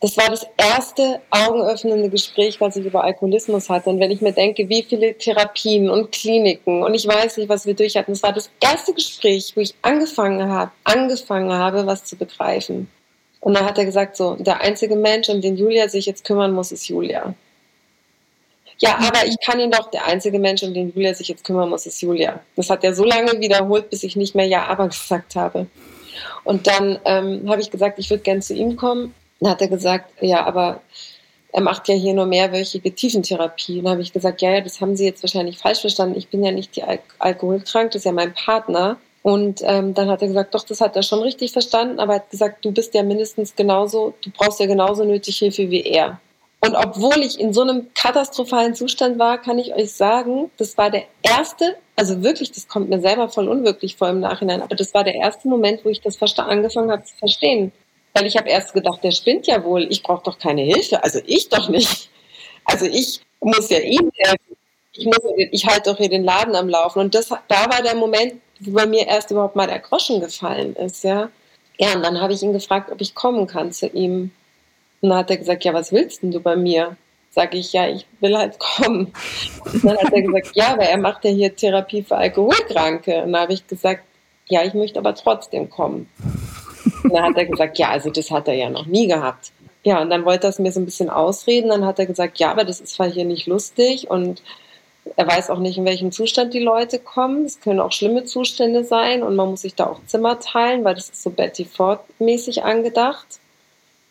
[0.00, 3.90] das war das erste augenöffnende Gespräch, was ich über Alkoholismus hatte.
[3.90, 7.66] Und wenn ich mir denke, wie viele Therapien und Kliniken und ich weiß nicht, was
[7.66, 12.04] wir durch hatten, das war das erste Gespräch, wo ich angefangen habe, angefangen habe, was
[12.04, 12.88] zu begreifen.
[13.40, 16.52] Und dann hat er gesagt, so, der einzige Mensch, um den Julia sich jetzt kümmern
[16.52, 17.34] muss, ist Julia.
[18.82, 21.68] Ja, aber ich kann ihn doch, der einzige Mensch, um den Julia sich jetzt kümmern
[21.68, 22.40] muss, ist Julia.
[22.56, 25.66] Das hat er so lange wiederholt, bis ich nicht mehr Ja, aber gesagt habe.
[26.44, 29.14] Und dann ähm, habe ich gesagt, ich würde gern zu ihm kommen.
[29.40, 30.80] Dann hat er gesagt, ja, aber
[31.52, 33.78] er macht ja hier nur mehrwöchige Tiefentherapie.
[33.78, 36.16] Und da habe ich gesagt, ja, ja, das haben Sie jetzt wahrscheinlich falsch verstanden.
[36.16, 38.96] Ich bin ja nicht die Al alkoholkrank, das ist ja mein Partner.
[39.22, 42.20] Und ähm, dann hat er gesagt, doch, das hat er schon richtig verstanden, aber er
[42.20, 46.18] hat gesagt, du bist ja mindestens genauso, du brauchst ja genauso nötig Hilfe wie er.
[46.60, 50.90] Und obwohl ich in so einem katastrophalen Zustand war, kann ich euch sagen, das war
[50.90, 54.92] der erste, also wirklich, das kommt mir selber voll unwirklich vor im Nachhinein, aber das
[54.92, 57.72] war der erste Moment, wo ich das angefangen habe zu verstehen.
[58.12, 61.20] Weil ich habe erst gedacht, der spinnt ja wohl, ich brauche doch keine Hilfe, also
[61.26, 62.10] ich doch nicht.
[62.64, 64.56] Also ich muss ja ihm helfen.
[64.92, 67.00] Ich, muss, ich halte doch hier den Laden am Laufen.
[67.00, 70.76] Und das, da war der Moment, wo bei mir erst überhaupt mal der Groschen gefallen
[70.76, 71.30] ist, ja.
[71.78, 74.32] Ja, und dann habe ich ihn gefragt, ob ich kommen kann zu ihm.
[75.00, 76.96] Und dann hat er gesagt, ja, was willst denn du bei mir?
[77.30, 79.12] Sag ich, ja, ich will halt kommen.
[79.72, 83.22] Und dann hat er gesagt, ja, aber er macht ja hier Therapie für Alkoholkranke.
[83.22, 84.02] Und dann habe ich gesagt,
[84.48, 86.08] ja, ich möchte aber trotzdem kommen.
[87.04, 89.52] Und dann hat er gesagt, ja, also das hat er ja noch nie gehabt.
[89.82, 91.70] Ja, und dann wollte er es mir so ein bisschen ausreden.
[91.70, 94.42] Dann hat er gesagt, ja, aber das ist zwar hier nicht lustig und
[95.16, 97.44] er weiß auch nicht, in welchem Zustand die Leute kommen.
[97.44, 100.94] Es können auch schlimme Zustände sein und man muss sich da auch Zimmer teilen, weil
[100.94, 103.26] das ist so Betty Ford-mäßig angedacht.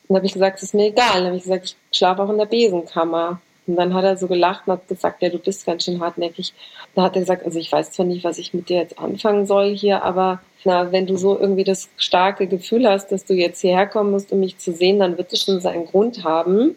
[0.10, 1.14] Dann habe ich gesagt, es ist mir egal.
[1.14, 3.40] Dann habe ich gesagt, ich schlafe auch in der Besenkammer.
[3.68, 6.52] Und dann hat er so gelacht und hat gesagt, ja, du bist ganz schön hartnäckig.
[6.96, 9.46] Da hat er gesagt, also ich weiß zwar nicht, was ich mit dir jetzt anfangen
[9.46, 13.62] soll hier, aber na, wenn du so irgendwie das starke Gefühl hast, dass du jetzt
[13.62, 16.76] hierher kommen musst, um mich zu sehen, dann wird es schon seinen Grund haben.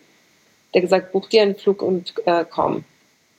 [0.75, 2.85] Der gesagt, buch dir einen Flug und äh, komm.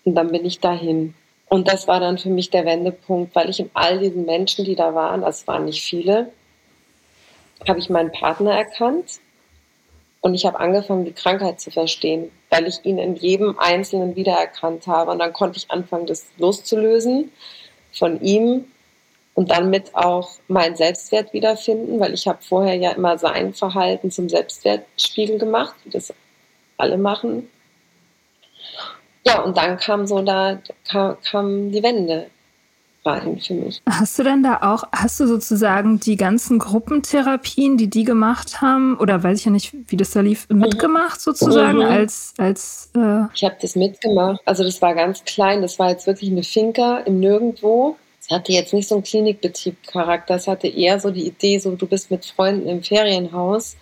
[0.06, 1.14] Und dann bin ich dahin.
[1.50, 4.76] Und das war dann für mich der Wendepunkt, weil ich in all diesen Menschen, die
[4.76, 6.32] da waren, das waren nicht viele,
[7.68, 9.20] habe ich meinen Partner erkannt
[10.24, 14.88] und ich habe angefangen, die Krankheit zu verstehen, weil ich ihn in jedem Einzelnen wiedererkannt
[14.88, 15.12] habe.
[15.12, 17.30] Und dann konnte ich anfangen, das loszulösen
[17.92, 18.64] von ihm
[19.34, 24.12] und dann mit auch meinen Selbstwert wiederfinden, weil ich habe vorher ja immer sein Verhalten
[24.12, 26.14] zum Selbstwertspiegel gemacht, wie das
[26.78, 27.50] alle machen.
[29.26, 30.58] Ja, und dann kam so da,
[30.90, 32.30] kam, kam die Wende
[33.06, 33.82] rein für mich.
[33.90, 38.98] Hast du denn da auch, hast du sozusagen die ganzen Gruppentherapien, die die gemacht haben,
[38.98, 40.60] oder weiß ich ja nicht, wie das da lief, mhm.
[40.60, 41.86] mitgemacht sozusagen mhm.
[41.86, 44.42] als, als äh Ich habe das mitgemacht.
[44.46, 47.98] Also das war ganz klein, das war jetzt wirklich eine Finca im Nirgendwo.
[48.22, 51.86] Es hatte jetzt nicht so einen Klinikbetrieb-Charakter, es hatte eher so die Idee, so du
[51.86, 53.76] bist mit Freunden im Ferienhaus.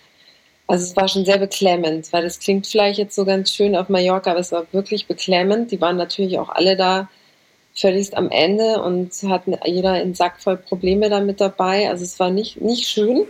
[0.66, 3.88] Also es war schon sehr beklemmend, weil das klingt vielleicht jetzt so ganz schön auf
[3.88, 5.70] Mallorca, aber es war wirklich beklemmend.
[5.70, 7.08] Die waren natürlich auch alle da
[7.74, 11.88] völlig am Ende und hatten jeder einen Sack voll Probleme damit dabei.
[11.88, 13.26] Also es war nicht, nicht schön.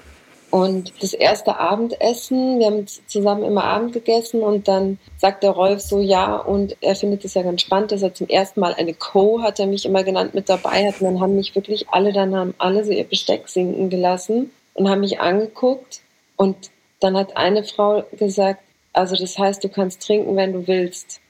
[0.53, 5.81] Und das erste Abendessen, wir haben zusammen immer Abend gegessen und dann sagt der Rolf
[5.81, 8.93] so, ja, und er findet es ja ganz spannend, dass er zum ersten Mal eine
[8.93, 11.01] Co, hat er mich immer genannt, mit dabei hat.
[11.01, 14.91] Und dann haben mich wirklich alle, dann haben alle so ihr Besteck sinken gelassen und
[14.91, 16.03] haben mich angeguckt.
[16.37, 18.61] Und dann hat eine Frau gesagt,
[18.93, 21.23] also das heißt, du kannst trinken, wenn du willst.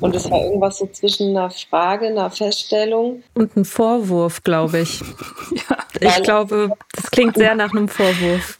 [0.00, 3.22] Und es war irgendwas so zwischen einer Frage, einer Feststellung.
[3.34, 5.00] Und ein Vorwurf, glaube ich.
[5.70, 8.58] ja, ich glaube, das klingt sehr nach einem Vorwurf.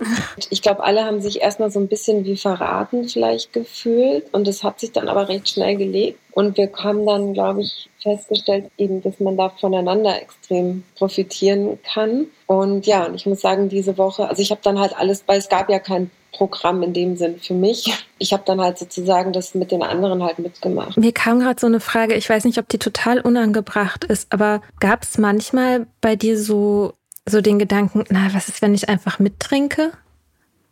[0.50, 4.32] Ich glaube, alle haben sich erstmal so ein bisschen wie verraten vielleicht gefühlt.
[4.32, 6.20] Und es hat sich dann aber recht schnell gelegt.
[6.30, 12.26] Und wir haben dann, glaube ich, festgestellt, eben, dass man da voneinander extrem profitieren kann.
[12.46, 15.38] Und ja, und ich muss sagen, diese Woche, also ich habe dann halt alles, weil
[15.38, 17.92] es gab ja kein Programm in dem Sinn für mich.
[18.18, 20.96] Ich habe dann halt sozusagen das mit den anderen halt mitgemacht.
[20.96, 24.60] Mir kam gerade so eine Frage, ich weiß nicht, ob die total unangebracht ist, aber
[24.80, 26.92] gab es manchmal bei dir so,
[27.26, 29.92] so den Gedanken, na, was ist, wenn ich einfach mittrinke?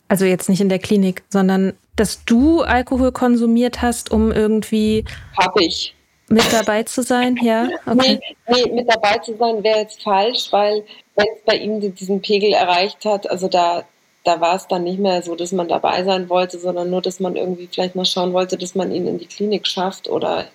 [0.09, 5.05] Also jetzt nicht in der Klinik, sondern dass du Alkohol konsumiert hast, um irgendwie.
[5.37, 5.95] Hab ich.
[6.29, 7.69] Mit dabei zu sein, ja?
[7.87, 8.21] Okay.
[8.49, 12.23] Nee, nee, mit dabei zu sein wäre jetzt falsch, weil wenn es bei ihm diesen
[12.23, 13.85] Pegel erreicht hat, also da,
[14.25, 17.21] da war es dann nicht mehr so, dass man dabei sein wollte, sondern nur, dass
[17.21, 20.47] man irgendwie vielleicht mal schauen wollte, dass man ihn in die Klinik schafft oder,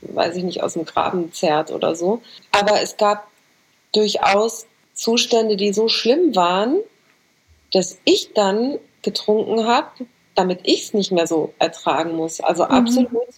[0.00, 2.22] weiß ich nicht, aus dem Graben zerrt oder so.
[2.52, 3.28] Aber es gab
[3.92, 6.78] durchaus Zustände, die so schlimm waren,
[7.72, 12.40] dass ich dann getrunken habe, damit ich es nicht mehr so ertragen muss.
[12.40, 12.70] Also mhm.
[12.70, 13.28] absolut,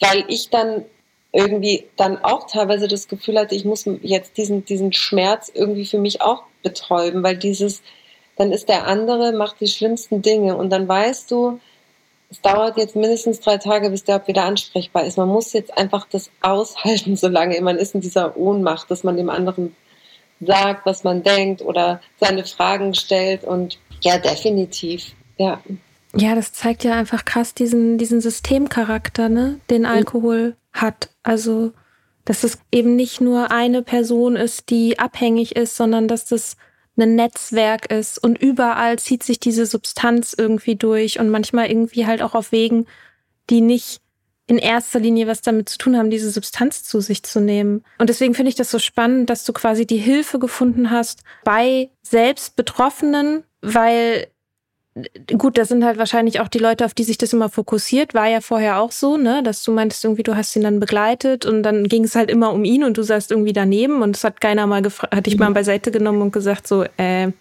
[0.00, 0.84] weil ich dann
[1.32, 5.98] irgendwie dann auch teilweise das Gefühl hatte, ich muss jetzt diesen, diesen Schmerz irgendwie für
[5.98, 7.82] mich auch betäuben, weil dieses,
[8.36, 11.60] dann ist der andere, macht die schlimmsten Dinge und dann weißt du,
[12.30, 15.18] es dauert jetzt mindestens drei Tage, bis der wieder ansprechbar ist.
[15.18, 19.28] Man muss jetzt einfach das aushalten, solange man ist in dieser Ohnmacht, dass man dem
[19.28, 19.76] anderen
[20.40, 25.60] sagt, was man denkt oder seine Fragen stellt und ja, definitiv, ja.
[26.14, 30.54] Ja, das zeigt ja einfach krass diesen, diesen Systemcharakter, ne, den Alkohol mhm.
[30.72, 31.10] hat.
[31.22, 31.72] Also,
[32.24, 36.56] dass es eben nicht nur eine Person ist, die abhängig ist, sondern dass das
[36.96, 42.22] ein Netzwerk ist und überall zieht sich diese Substanz irgendwie durch und manchmal irgendwie halt
[42.22, 42.86] auch auf Wegen,
[43.50, 44.00] die nicht
[44.46, 47.84] in erster Linie was damit zu tun haben, diese Substanz zu sich zu nehmen.
[47.98, 51.90] Und deswegen finde ich das so spannend, dass du quasi die Hilfe gefunden hast bei
[52.02, 54.26] selbst Betroffenen, weil
[55.38, 58.12] gut, das sind halt wahrscheinlich auch die Leute, auf die sich das immer fokussiert.
[58.12, 61.46] War ja vorher auch so, ne, dass du meintest irgendwie, du hast ihn dann begleitet
[61.46, 64.24] und dann ging es halt immer um ihn und du saßt irgendwie daneben und es
[64.24, 65.54] hat keiner mal gefragt, hat dich mal mhm.
[65.54, 67.32] beiseite genommen und gesagt so, äh,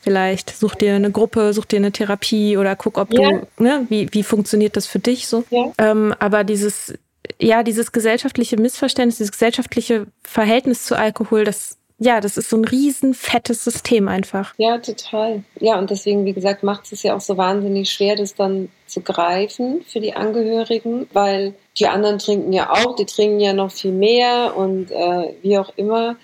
[0.00, 3.30] vielleicht such dir eine Gruppe, such dir eine Therapie oder guck, ob ja.
[3.30, 5.44] du, ne, wie, wie funktioniert das für dich so.
[5.50, 5.72] Ja.
[5.78, 6.92] Ähm, aber dieses,
[7.40, 12.64] ja, dieses gesellschaftliche Missverständnis, dieses gesellschaftliche Verhältnis zu Alkohol, das ja, das ist so ein
[12.64, 14.54] riesen fettes System einfach.
[14.58, 15.44] Ja, total.
[15.60, 19.02] Ja, und deswegen, wie gesagt, macht es ja auch so wahnsinnig schwer, das dann zu
[19.02, 23.92] greifen für die Angehörigen, weil die anderen trinken ja auch, die trinken ja noch viel
[23.92, 26.16] mehr und äh, wie auch immer.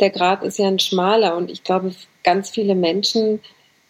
[0.00, 1.94] Der Grad ist ja ein schmaler und ich glaube,
[2.24, 3.40] ganz viele Menschen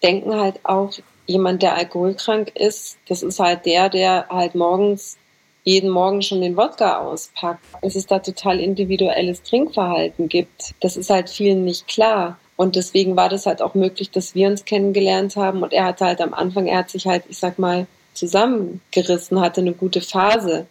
[0.02, 0.92] denken halt auch,
[1.28, 5.16] jemand, der alkoholkrank ist, das ist halt der, der halt morgens
[5.66, 10.74] jeden Morgen schon den Wodka auspackt, dass es da total individuelles Trinkverhalten gibt.
[10.80, 12.38] Das ist halt vielen nicht klar.
[12.54, 15.64] Und deswegen war das halt auch möglich, dass wir uns kennengelernt haben.
[15.64, 19.60] Und er hatte halt am Anfang, er hat sich halt, ich sag mal, zusammengerissen, hatte
[19.60, 20.66] eine gute Phase,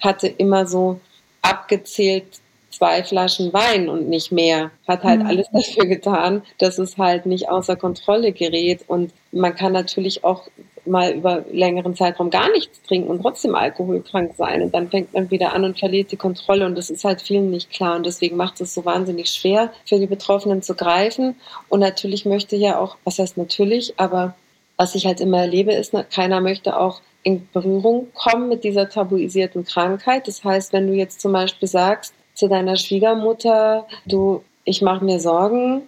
[0.00, 0.98] hatte immer so
[1.42, 2.24] abgezählt
[2.70, 4.70] zwei Flaschen Wein und nicht mehr.
[4.88, 5.26] Hat halt mhm.
[5.26, 8.84] alles dafür getan, dass es halt nicht außer Kontrolle gerät.
[8.86, 10.48] Und man kann natürlich auch
[10.84, 14.62] mal über längeren Zeitraum gar nichts trinken und trotzdem alkoholkrank sein.
[14.62, 16.66] Und dann fängt man wieder an und verliert die Kontrolle.
[16.66, 17.96] Und das ist halt vielen nicht klar.
[17.96, 21.36] Und deswegen macht es so wahnsinnig schwer für die Betroffenen zu greifen.
[21.68, 24.34] Und natürlich möchte ja auch, was heißt natürlich, aber
[24.76, 29.64] was ich halt immer erlebe, ist, keiner möchte auch in Berührung kommen mit dieser tabuisierten
[29.64, 30.26] Krankheit.
[30.26, 35.20] Das heißt, wenn du jetzt zum Beispiel sagst zu deiner Schwiegermutter, du, ich mache mir
[35.20, 35.82] Sorgen,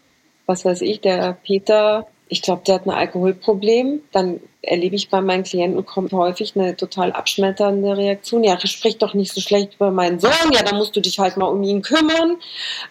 [0.46, 5.20] was weiß ich, der Peter ich glaube, der hat ein Alkoholproblem, dann erlebe ich bei
[5.20, 8.44] meinen Klienten kommt häufig eine total abschmetternde Reaktion.
[8.44, 10.52] Ja, sprich doch nicht so schlecht über meinen Sohn.
[10.52, 12.36] Ja, da musst du dich halt mal um ihn kümmern.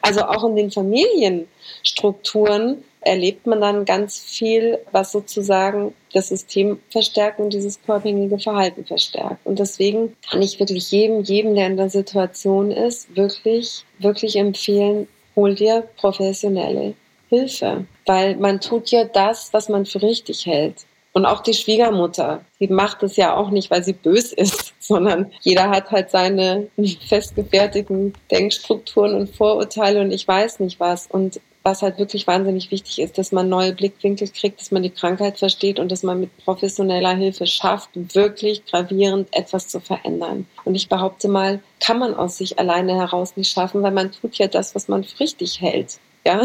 [0.01, 7.39] Also auch in den Familienstrukturen erlebt man dann ganz viel, was sozusagen das System verstärkt
[7.39, 9.45] und dieses koabhängige Verhalten verstärkt.
[9.45, 15.07] Und deswegen kann ich wirklich jedem, jedem, der in der Situation ist, wirklich, wirklich empfehlen,
[15.35, 16.93] hol dir professionelle
[17.33, 20.85] Hilfe, weil man tut ja das, was man für richtig hält.
[21.13, 25.31] Und auch die Schwiegermutter, die macht es ja auch nicht, weil sie bös ist, sondern
[25.41, 26.67] jeder hat halt seine
[27.07, 31.07] festgefertigten Denkstrukturen und Vorurteile und ich weiß nicht was.
[31.07, 34.89] Und was halt wirklich wahnsinnig wichtig ist, dass man neue Blickwinkel kriegt, dass man die
[34.89, 40.45] Krankheit versteht und dass man mit professioneller Hilfe schafft, wirklich gravierend etwas zu verändern.
[40.65, 44.35] Und ich behaupte mal, kann man aus sich alleine heraus nicht schaffen, weil man tut
[44.35, 45.99] ja das, was man für richtig hält.
[46.25, 46.43] Ja,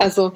[0.00, 0.32] also,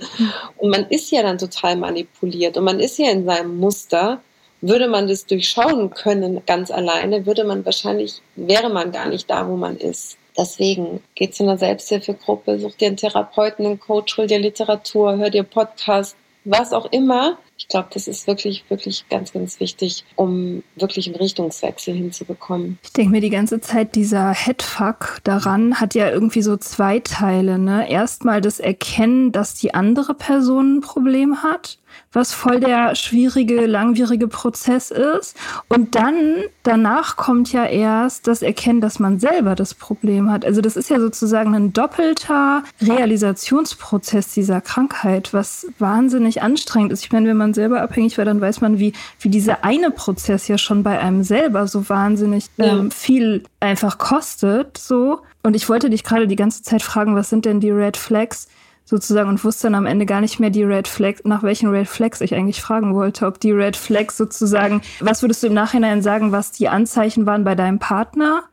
[0.58, 4.20] und man ist ja dann total manipuliert und man ist ja in seinem Muster.
[4.60, 9.46] Würde man das durchschauen können ganz alleine, würde man wahrscheinlich, wäre man gar nicht da,
[9.46, 10.16] wo man ist.
[10.38, 15.28] Deswegen geht zu einer Selbsthilfegruppe, such dir einen Therapeuten, einen Coach, hol dir Literatur, hör
[15.28, 17.38] dir Podcast, was auch immer.
[17.56, 22.78] Ich glaube, das ist wirklich, wirklich ganz, ganz wichtig, um wirklich einen Richtungswechsel hinzubekommen.
[22.82, 27.58] Ich denke mir die ganze Zeit, dieser Headfuck daran hat ja irgendwie so zwei Teile.
[27.58, 27.88] Ne?
[27.90, 31.78] Erstmal das Erkennen, dass die andere Person ein Problem hat
[32.12, 35.36] was voll der schwierige, langwierige Prozess ist.
[35.68, 40.44] Und dann, danach kommt ja erst das Erkennen, dass man selber das Problem hat.
[40.44, 47.04] Also das ist ja sozusagen ein doppelter Realisationsprozess dieser Krankheit, was wahnsinnig anstrengend ist.
[47.04, 50.48] Ich meine, wenn man selber abhängig war, dann weiß man, wie, wie dieser eine Prozess
[50.48, 55.20] ja schon bei einem selber so wahnsinnig ähm, viel einfach kostet, so.
[55.42, 58.48] Und ich wollte dich gerade die ganze Zeit fragen, was sind denn die Red Flags?
[58.84, 61.88] Sozusagen und wusste dann am Ende gar nicht mehr die Red Flags, nach welchen Red
[61.88, 66.02] Flags ich eigentlich fragen wollte, ob die Red Flags sozusagen, was würdest du im Nachhinein
[66.02, 68.44] sagen, was die Anzeichen waren bei deinem Partner?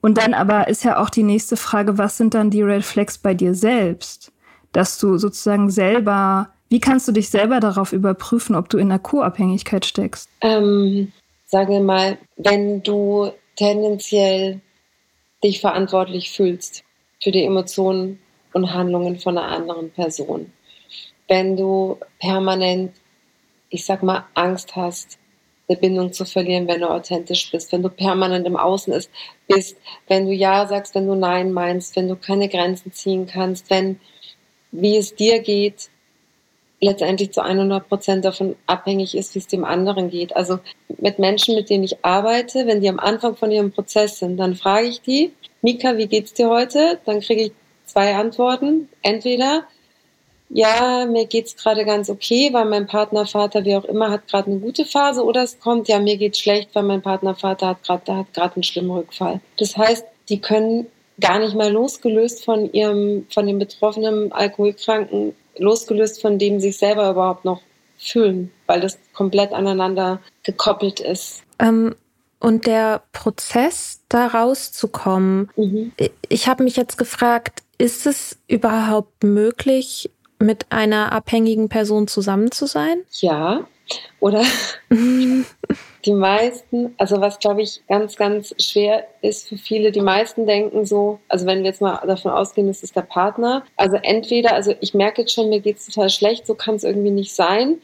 [0.00, 3.18] Und dann aber ist ja auch die nächste Frage, was sind dann die Red Flags
[3.18, 4.32] bei dir selbst?
[4.72, 8.98] Dass du sozusagen selber, wie kannst du dich selber darauf überprüfen, ob du in einer
[8.98, 10.28] Co-Abhängigkeit steckst?
[10.40, 11.12] Ähm,
[11.46, 14.60] sage mal, wenn du tendenziell
[15.42, 16.84] dich verantwortlich fühlst
[17.22, 18.18] für die Emotionen
[18.52, 20.52] und Handlungen von einer anderen Person.
[21.28, 22.92] Wenn du permanent,
[23.68, 25.18] ich sag mal, Angst hast,
[25.68, 29.10] eine Bindung zu verlieren, wenn du authentisch bist, wenn du permanent im Außen ist,
[29.46, 29.76] bist,
[30.08, 34.00] wenn du Ja sagst, wenn du Nein meinst, wenn du keine Grenzen ziehen kannst, wenn,
[34.72, 35.90] wie es dir geht,
[36.80, 40.34] letztendlich zu 100 Prozent davon abhängig ist, wie es dem anderen geht.
[40.34, 40.58] Also
[40.98, 44.56] mit Menschen, mit denen ich arbeite, wenn die am Anfang von ihrem Prozess sind, dann
[44.56, 45.32] frage ich die,
[45.62, 46.98] Mika, wie geht's dir heute?
[47.04, 47.52] Dann kriege ich
[47.90, 48.88] zwei Antworten.
[49.02, 49.64] Entweder
[50.52, 54.50] ja, mir geht's gerade ganz okay, weil mein Partner, Vater, wie auch immer, hat gerade
[54.50, 55.24] eine gute Phase.
[55.24, 58.56] Oder es kommt, ja, mir geht's schlecht, weil mein Partner, Vater hat gerade hat gerade
[58.56, 59.40] einen schlimmen Rückfall.
[59.58, 60.86] Das heißt, die können
[61.20, 67.10] gar nicht mal losgelöst von ihrem, von dem betroffenen Alkoholkranken, losgelöst von dem sich selber
[67.10, 67.60] überhaupt noch
[67.98, 71.42] fühlen, weil das komplett aneinander gekoppelt ist.
[71.60, 71.94] Ähm,
[72.40, 75.92] und der Prozess, da rauszukommen, mhm.
[76.28, 82.66] ich habe mich jetzt gefragt, ist es überhaupt möglich, mit einer abhängigen Person zusammen zu
[82.66, 83.02] sein?
[83.20, 83.66] Ja,
[84.20, 84.42] oder
[84.90, 90.84] die meisten, also was glaube ich ganz, ganz schwer ist für viele, die meisten denken
[90.84, 94.74] so, also wenn wir jetzt mal davon ausgehen, es ist der Partner, also entweder, also
[94.80, 97.80] ich merke jetzt schon, mir geht es total schlecht, so kann es irgendwie nicht sein.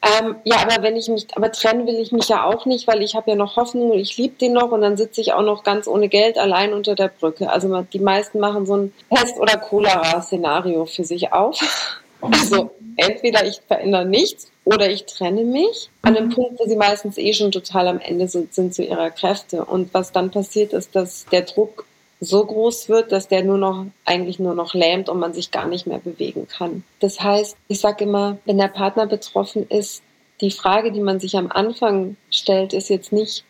[0.00, 3.02] Ähm, ja, aber wenn ich mich, aber trennen will ich mich ja auch nicht, weil
[3.02, 5.42] ich habe ja noch Hoffnung und ich liebe den noch und dann sitze ich auch
[5.42, 7.50] noch ganz ohne Geld allein unter der Brücke.
[7.50, 12.00] Also die meisten machen so ein Pest- oder Cholera-Szenario für sich auf.
[12.20, 16.34] Also entweder ich verändere nichts oder ich trenne mich an dem mhm.
[16.34, 19.64] Punkt, wo sie meistens eh schon total am Ende sind, sind zu ihrer Kräfte.
[19.64, 21.86] Und was dann passiert ist, dass der Druck
[22.20, 25.68] so groß wird, dass der nur noch eigentlich nur noch lähmt und man sich gar
[25.68, 26.84] nicht mehr bewegen kann.
[27.00, 30.02] Das heißt, ich sage immer, wenn der Partner betroffen ist,
[30.40, 33.44] die Frage, die man sich am Anfang stellt, ist jetzt nicht,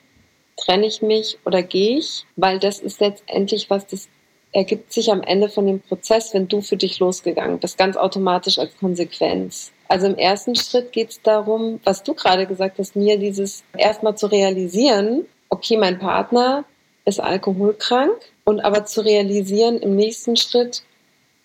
[0.57, 4.09] trenne ich mich oder gehe ich, weil das ist letztendlich was, das
[4.53, 8.59] ergibt sich am Ende von dem Prozess, wenn du für dich losgegangen bist, ganz automatisch
[8.59, 9.73] als Konsequenz.
[9.89, 14.16] Also im ersten Schritt geht es darum, was du gerade gesagt hast, mir dieses erstmal
[14.16, 16.64] zu realisieren, okay, mein Partner
[17.05, 18.16] ist alkoholkrank
[18.49, 20.83] und aber zu realisieren im nächsten Schritt,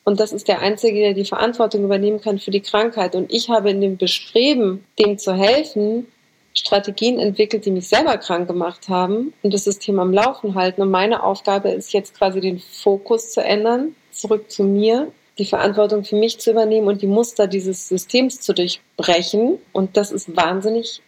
[0.06, 3.14] und das ist der Einzige, der die Verantwortung übernehmen kann für die Krankheit.
[3.14, 6.08] Und ich habe in dem Bestreben, dem zu helfen,
[6.54, 10.82] Strategien entwickelt, die mich selber krank gemacht haben und das System am Laufen halten.
[10.82, 16.06] Und meine Aufgabe ist jetzt quasi den Fokus zu ändern, zurück zu mir, die Verantwortung
[16.06, 19.58] für mich zu übernehmen und die Muster dieses Systems zu durchbrechen.
[19.74, 21.02] Und das ist wahnsinnig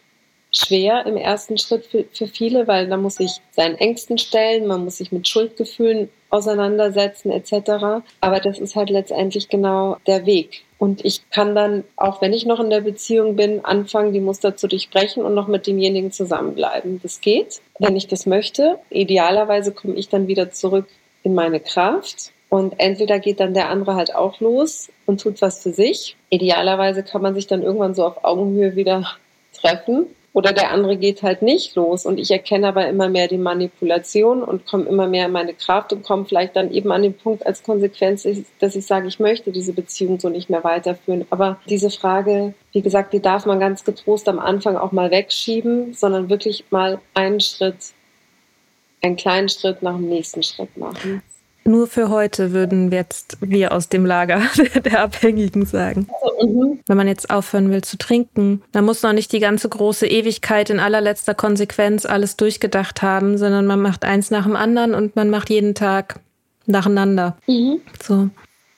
[0.56, 4.84] schwer im ersten Schritt für, für viele, weil da muss ich seinen Ängsten stellen, man
[4.84, 8.02] muss sich mit Schuldgefühlen auseinandersetzen etc.
[8.20, 10.62] Aber das ist halt letztendlich genau der Weg.
[10.78, 14.56] Und ich kann dann, auch wenn ich noch in der Beziehung bin, anfangen, die Muster
[14.56, 17.00] zu durchbrechen und noch mit demjenigen zusammenbleiben.
[17.02, 18.78] Das geht, wenn ich das möchte.
[18.90, 20.86] Idealerweise komme ich dann wieder zurück
[21.22, 22.32] in meine Kraft.
[22.48, 26.16] Und entweder geht dann der andere halt auch los und tut was für sich.
[26.30, 29.16] Idealerweise kann man sich dann irgendwann so auf Augenhöhe wieder
[29.52, 32.04] treffen oder der andere geht halt nicht los.
[32.04, 35.94] Und ich erkenne aber immer mehr die Manipulation und komme immer mehr in meine Kraft
[35.94, 38.28] und komme vielleicht dann eben an den Punkt als Konsequenz,
[38.60, 41.24] dass ich sage, ich möchte diese Beziehung so nicht mehr weiterführen.
[41.30, 45.94] Aber diese Frage, wie gesagt, die darf man ganz getrost am Anfang auch mal wegschieben,
[45.94, 47.94] sondern wirklich mal einen Schritt,
[49.00, 51.22] einen kleinen Schritt nach dem nächsten Schritt machen
[51.66, 54.42] nur für heute würden jetzt wir aus dem Lager
[54.84, 56.08] der Abhängigen sagen.
[56.42, 56.80] Mhm.
[56.86, 60.70] Wenn man jetzt aufhören will zu trinken, dann muss noch nicht die ganze große Ewigkeit
[60.70, 65.30] in allerletzter Konsequenz alles durchgedacht haben, sondern man macht eins nach dem anderen und man
[65.30, 66.20] macht jeden Tag
[66.66, 67.36] nacheinander.
[67.46, 67.80] Mhm.
[68.02, 68.30] So.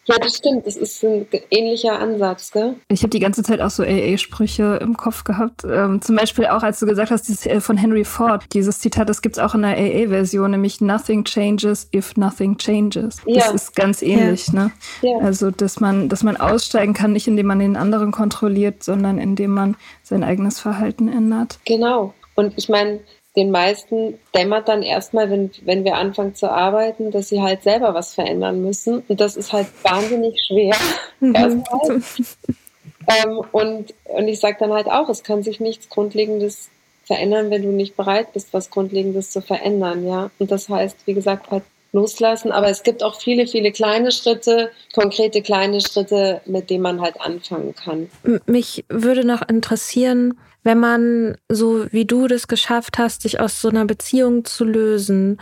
[0.08, 0.66] Ja, das stimmt.
[0.66, 2.76] Das ist ein ähnlicher Ansatz, gell?
[2.88, 5.64] Ich habe die ganze Zeit auch so AA-Sprüche im Kopf gehabt.
[5.64, 9.10] Ähm, zum Beispiel auch, als du gesagt hast, dieses, äh, von Henry Ford, dieses Zitat,
[9.10, 13.18] das gibt's auch in der AA-Version, nämlich Nothing changes if nothing changes.
[13.26, 13.40] Ja.
[13.40, 14.54] Das ist ganz ähnlich, ja.
[14.54, 14.72] ne?
[15.02, 15.18] Ja.
[15.18, 19.50] Also, dass man, dass man aussteigen kann, nicht indem man den anderen kontrolliert, sondern indem
[19.50, 21.58] man sein eigenes Verhalten ändert.
[21.66, 22.14] Genau.
[22.34, 23.00] Und ich meine,
[23.36, 27.94] den meisten dämmert dann erstmal, wenn, wenn wir anfangen zu arbeiten, dass sie halt selber
[27.94, 29.02] was verändern müssen.
[29.06, 30.74] Und das ist halt wahnsinnig schwer.
[31.20, 31.34] Mhm.
[31.34, 32.00] erstmal.
[33.08, 36.68] ähm, und, und ich sage dann halt auch, es kann sich nichts Grundlegendes
[37.02, 40.30] verändern, wenn du nicht bereit bist, was Grundlegendes zu verändern, ja.
[40.38, 42.52] Und das heißt, wie gesagt, halt loslassen.
[42.52, 47.20] Aber es gibt auch viele, viele kleine Schritte, konkrete kleine Schritte, mit denen man halt
[47.20, 48.10] anfangen kann.
[48.46, 53.68] Mich würde noch interessieren, wenn man so wie du das geschafft hast, sich aus so
[53.68, 55.38] einer Beziehung zu lösen.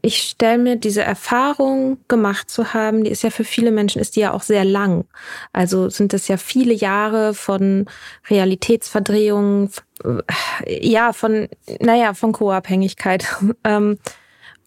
[0.00, 4.16] Ich stelle mir diese Erfahrung gemacht zu haben, die ist ja für viele Menschen, ist
[4.16, 5.06] die ja auch sehr lang.
[5.52, 7.86] Also sind es ja viele Jahre von
[8.28, 9.70] Realitätsverdrehungen,
[10.66, 11.48] ja, von,
[11.80, 13.26] naja, von Co-Abhängigkeit.
[13.64, 13.98] Ähm,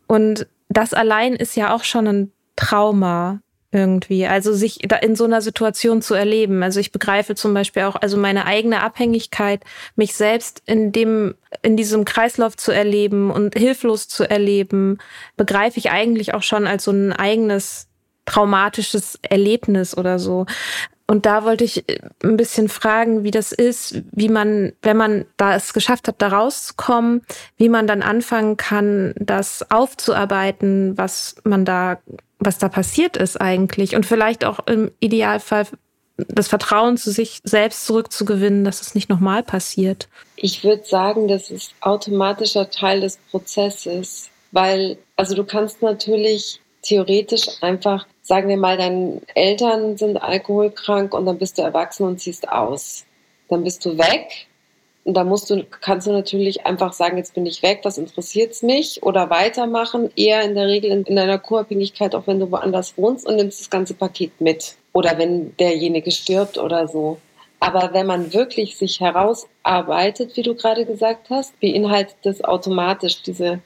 [0.07, 3.41] und das allein ist ja auch schon ein Trauma
[3.77, 4.25] irgendwie.
[4.27, 6.63] Also sich da in so einer Situation zu erleben.
[6.63, 9.63] Also ich begreife zum Beispiel auch, also meine eigene Abhängigkeit,
[9.95, 14.97] mich selbst in dem, in diesem Kreislauf zu erleben und hilflos zu erleben,
[15.37, 17.87] begreife ich eigentlich auch schon als so ein eigenes
[18.25, 20.45] traumatisches Erlebnis oder so.
[21.09, 25.25] Und da wollte ich äh, ein bisschen fragen, wie das ist, wie man, wenn man
[25.37, 27.21] da es geschafft hat, da rauszukommen,
[27.55, 31.99] wie man dann anfangen kann, das aufzuarbeiten, was man da,
[32.39, 33.95] was da passiert ist eigentlich.
[33.95, 35.67] Und vielleicht auch im Idealfall
[36.17, 40.07] das Vertrauen zu sich selbst zurückzugewinnen, dass es nicht nochmal passiert?
[40.35, 47.47] Ich würde sagen, das ist automatischer Teil des Prozesses, weil, also du kannst natürlich theoretisch
[47.61, 52.49] einfach, sagen wir mal, deine Eltern sind alkoholkrank und dann bist du erwachsen und ziehst
[52.49, 53.05] aus.
[53.49, 54.47] Dann bist du weg.
[55.07, 58.51] Und da musst du, kannst du natürlich einfach sagen, jetzt bin ich weg, was interessiert
[58.51, 59.01] es mich?
[59.03, 63.25] Oder weitermachen, eher in der Regel in, in einer Co-Abhängigkeit, auch wenn du woanders wohnst
[63.25, 64.75] und nimmst das ganze Paket mit.
[64.91, 67.19] Oder wenn derjenige stirbt oder so.
[67.61, 73.61] Aber wenn man wirklich sich herausarbeitet, wie du gerade gesagt hast, beinhaltet das automatisch diese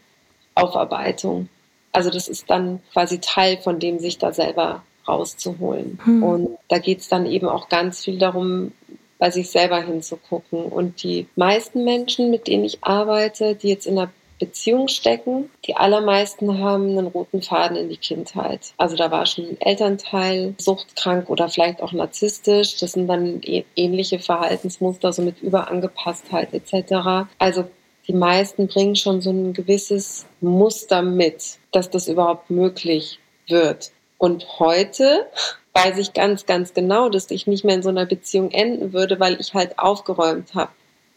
[0.54, 1.50] Aufarbeitung.
[1.92, 5.98] Also das ist dann quasi Teil von dem, sich da selber rauszuholen.
[6.04, 6.22] Hm.
[6.22, 8.74] Und da geht es dann eben auch ganz viel darum,
[9.22, 10.66] bei sich selber hinzugucken.
[10.66, 15.76] Und die meisten Menschen, mit denen ich arbeite, die jetzt in einer Beziehung stecken, die
[15.76, 18.74] allermeisten haben einen roten Faden in die Kindheit.
[18.78, 22.78] Also da war schon ein Elternteil suchtkrank oder vielleicht auch narzisstisch.
[22.78, 23.42] Das sind dann
[23.76, 27.30] ähnliche Verhaltensmuster, so mit Überangepasstheit etc.
[27.38, 27.66] Also
[28.08, 33.92] die meisten bringen schon so ein gewisses Muster mit, dass das überhaupt möglich wird.
[34.22, 35.26] Und heute
[35.74, 39.20] weiß ich ganz, ganz genau, dass ich nicht mehr in so einer Beziehung enden würde,
[39.20, 40.70] weil ich halt aufgeräumt habe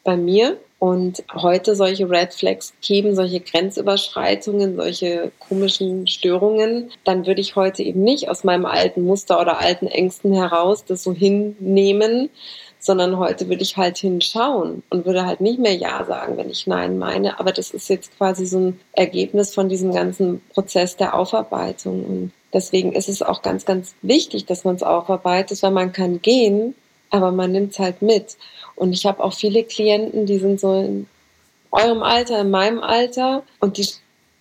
[0.05, 7.43] bei mir und heute solche Red Flags geben, solche Grenzüberschreitungen, solche komischen Störungen, dann würde
[7.43, 12.31] ich heute eben nicht aus meinem alten Muster oder alten Ängsten heraus das so hinnehmen,
[12.79, 16.67] sondern heute würde ich halt hinschauen und würde halt nicht mehr Ja sagen, wenn ich
[16.67, 17.39] Nein meine.
[17.39, 22.05] Aber das ist jetzt quasi so ein Ergebnis von diesem ganzen Prozess der Aufarbeitung.
[22.05, 26.23] Und deswegen ist es auch ganz, ganz wichtig, dass man es aufarbeitet, weil man kann
[26.23, 26.75] gehen,
[27.11, 28.37] aber man nimmt es halt mit.
[28.77, 31.07] Und ich habe auch viele Klienten, die sind so in
[31.71, 33.87] eurem Alter, in meinem Alter und die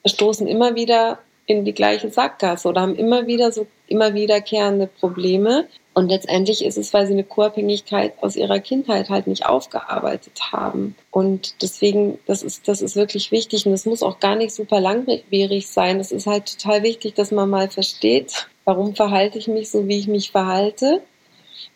[0.05, 5.67] stoßen immer wieder in die gleiche Sackgasse oder haben immer wieder so immer wiederkehrende Probleme.
[5.93, 10.95] Und letztendlich ist es, weil sie eine Co-Abhängigkeit aus ihrer Kindheit halt nicht aufgearbeitet haben.
[11.11, 13.65] Und deswegen, das ist, das ist wirklich wichtig.
[13.65, 15.99] Und das muss auch gar nicht super langwierig sein.
[15.99, 19.99] Es ist halt total wichtig, dass man mal versteht, warum verhalte ich mich so, wie
[19.99, 21.03] ich mich verhalte.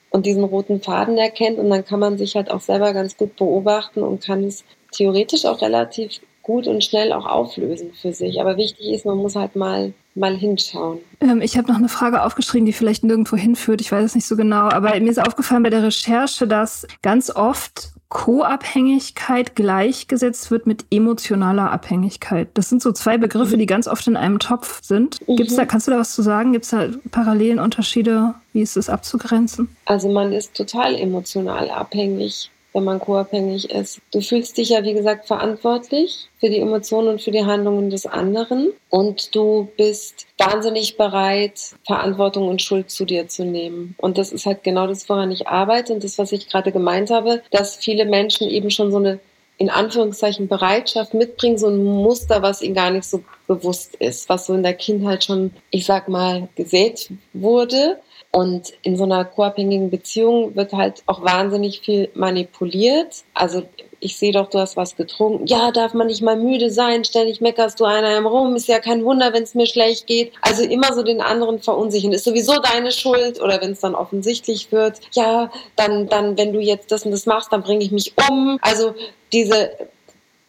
[0.10, 1.60] Und diesen roten Faden erkennt.
[1.60, 5.46] Und dann kann man sich halt auch selber ganz gut beobachten und kann es theoretisch
[5.46, 8.42] auch relativ gut und schnell auch auflösen für sich.
[8.42, 10.98] Aber wichtig ist, man muss halt mal mal hinschauen.
[11.22, 13.82] Ähm, ich habe noch eine Frage aufgeschrieben, die vielleicht nirgendwo hinführt.
[13.82, 14.70] Ich weiß es nicht so genau.
[14.70, 21.72] Aber mir ist aufgefallen bei der Recherche, dass ganz oft Co-Abhängigkeit gleichgesetzt wird mit emotionaler
[21.72, 22.48] Abhängigkeit.
[22.54, 25.20] Das sind so zwei Begriffe, die ganz oft in einem Topf sind.
[25.28, 25.68] Gibt's da, mhm.
[25.68, 26.54] kannst du da was zu sagen?
[26.54, 28.34] Gibt es da Parallelen, Unterschiede?
[28.54, 29.76] Wie ist es abzugrenzen?
[29.86, 34.00] Also man ist total emotional abhängig wenn man co-abhängig ist.
[34.12, 38.06] Du fühlst dich ja, wie gesagt, verantwortlich für die Emotionen und für die Handlungen des
[38.06, 43.96] anderen und du bist wahnsinnig bereit, Verantwortung und Schuld zu dir zu nehmen.
[43.98, 47.10] Und das ist halt genau das, woran ich arbeite und das, was ich gerade gemeint
[47.10, 49.20] habe, dass viele Menschen eben schon so eine
[49.58, 54.46] in Anführungszeichen Bereitschaft mitbringen, so ein Muster, was ihnen gar nicht so bewusst ist, was
[54.46, 57.98] so in der Kindheit schon, ich sag mal, gesät wurde
[58.38, 63.24] und in so einer co-abhängigen Beziehung wird halt auch wahnsinnig viel manipuliert.
[63.34, 63.64] Also
[64.00, 65.48] ich sehe doch, du hast was getrunken.
[65.48, 67.04] Ja, darf man nicht mal müde sein?
[67.04, 68.56] Ständig meckerst du einer rum.
[68.56, 70.34] Ist ja kein Wunder, wenn es mir schlecht geht.
[70.44, 72.12] Also immer so den anderen verunsichern.
[72.12, 73.42] Ist sowieso deine Schuld.
[73.42, 77.26] Oder wenn es dann offensichtlich wird, ja, dann, dann, wenn du jetzt das und das
[77.26, 78.60] machst, dann bringe ich mich um.
[78.62, 78.94] Also
[79.34, 79.72] diese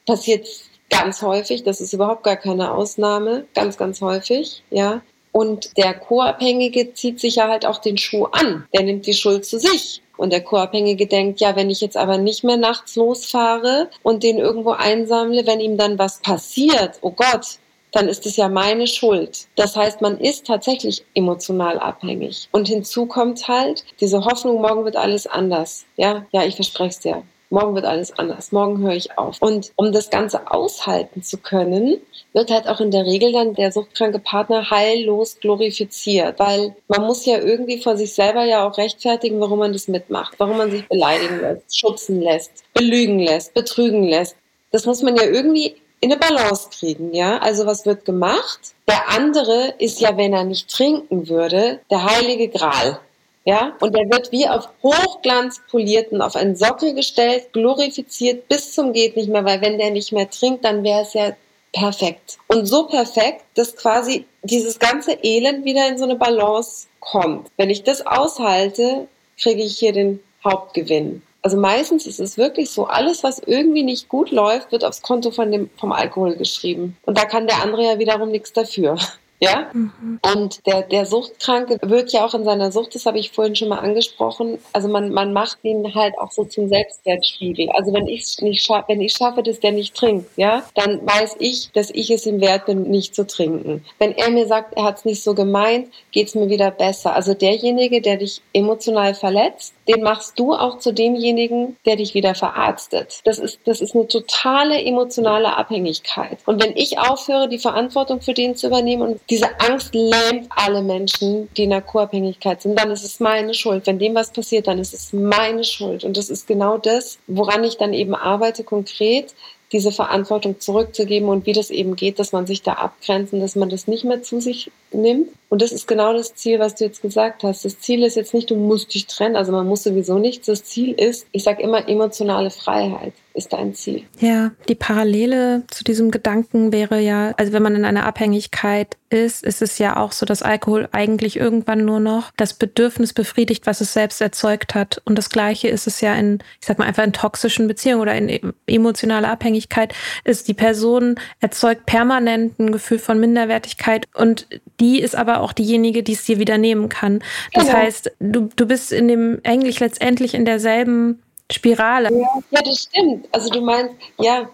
[0.05, 0.47] passiert
[0.91, 1.63] ganz häufig.
[1.63, 3.47] Das ist überhaupt gar keine Ausnahme.
[3.55, 5.01] Ganz, ganz häufig, ja.
[5.33, 8.67] Und der Co-Abhängige zieht sich ja halt auch den Schuh an.
[8.75, 10.03] Der nimmt die Schuld zu sich.
[10.17, 14.39] Und der Co-Abhängige denkt, ja, wenn ich jetzt aber nicht mehr nachts losfahre und den
[14.39, 17.59] irgendwo einsammle, wenn ihm dann was passiert, oh Gott,
[17.93, 19.47] dann ist es ja meine Schuld.
[19.57, 22.49] Das heißt, man ist tatsächlich emotional abhängig.
[22.53, 25.87] Und hinzu kommt halt diese Hoffnung, morgen wird alles anders.
[25.97, 27.23] Ja, ja, ich verspreche es dir.
[27.51, 28.53] Morgen wird alles anders.
[28.53, 29.41] Morgen höre ich auf.
[29.41, 31.99] Und um das Ganze aushalten zu können,
[32.35, 36.39] wird halt auch in der Regel dann der suchtkranke Partner heillos glorifiziert.
[36.39, 40.35] Weil man muss ja irgendwie vor sich selber ja auch rechtfertigen, warum man das mitmacht.
[40.39, 44.37] Warum man sich beleidigen lässt, schubsen lässt, belügen lässt, betrügen lässt.
[44.71, 47.39] Das muss man ja irgendwie in eine Balance kriegen, ja?
[47.39, 48.61] Also was wird gemacht?
[48.87, 53.01] Der andere ist ja, wenn er nicht trinken würde, der heilige Gral.
[53.49, 58.93] Ja, und der wird wie auf Hochglanz polierten, auf einen Sockel gestellt, glorifiziert bis zum
[58.93, 61.35] geht nicht mehr, weil wenn der nicht mehr trinkt, dann wäre es ja
[61.73, 62.37] perfekt.
[62.49, 67.49] Und so perfekt, dass quasi dieses ganze Elend wieder in so eine Balance kommt.
[67.57, 69.09] Wenn ich das aushalte,
[69.41, 71.23] kriege ich hier den Hauptgewinn.
[71.41, 75.31] Also meistens ist es wirklich so, alles, was irgendwie nicht gut läuft, wird aufs Konto
[75.31, 76.99] von dem, vom Alkohol geschrieben.
[77.07, 78.99] Und da kann der andere ja wiederum nichts dafür.
[79.41, 79.71] Ja?
[79.73, 80.21] Mhm.
[80.35, 83.69] Und der, der Suchtkranke wird ja auch in seiner Sucht, das habe ich vorhin schon
[83.69, 87.71] mal angesprochen, also man, man macht ihn halt auch so zum Selbstwertspiegel.
[87.71, 91.37] Also wenn ich nicht schaffe, wenn ich schaffe, dass der nicht trinkt, ja, dann weiß
[91.39, 93.85] ich, dass ich es ihm wert bin, nicht zu trinken.
[93.99, 97.15] Wenn er mir sagt, er hat es nicht so gemeint, geht es mir wieder besser.
[97.15, 102.35] Also derjenige, der dich emotional verletzt, den machst du auch zu demjenigen, der dich wieder
[102.35, 103.21] verarztet.
[103.25, 106.39] Das ist, das ist eine totale emotionale Abhängigkeit.
[106.47, 110.83] Und wenn ich aufhöre, die Verantwortung für den zu übernehmen und diese Angst lähmt alle
[110.83, 113.87] Menschen, die in der Co-Abhängigkeit sind, dann ist es meine Schuld.
[113.87, 116.05] Wenn dem was passiert, dann ist es meine Schuld.
[116.05, 119.35] Und das ist genau das, woran ich dann eben arbeite konkret,
[119.71, 123.69] diese Verantwortung zurückzugeben und wie das eben geht, dass man sich da abgrenzen, dass man
[123.69, 125.29] das nicht mehr zu sich nimmt.
[125.51, 127.67] Und das ist genau das Ziel, was du jetzt gesagt hast.
[127.67, 130.47] Das Ziel ist jetzt nicht, du musst dich trennen, also man muss sowieso nichts.
[130.47, 134.03] Das Ziel ist, ich sage immer, emotionale Freiheit ist dein Ziel.
[134.19, 139.43] Ja, die Parallele zu diesem Gedanken wäre ja, also wenn man in einer Abhängigkeit ist,
[139.43, 143.81] ist es ja auch so, dass Alkohol eigentlich irgendwann nur noch das Bedürfnis befriedigt, was
[143.81, 145.01] es selbst erzeugt hat.
[145.05, 148.15] Und das Gleiche ist es ja in, ich sag mal einfach in toxischen Beziehungen oder
[148.15, 154.47] in emotionaler Abhängigkeit, ist die Person erzeugt permanent ein Gefühl von Minderwertigkeit und
[154.81, 157.21] die ist aber auch diejenige, die es dir wieder nehmen kann.
[157.55, 157.79] Das genau.
[157.79, 162.11] heißt, du, du bist in dem eigentlich letztendlich in derselben Spirale.
[162.13, 163.27] Ja, ja, das stimmt.
[163.33, 164.49] Also du meinst, ja,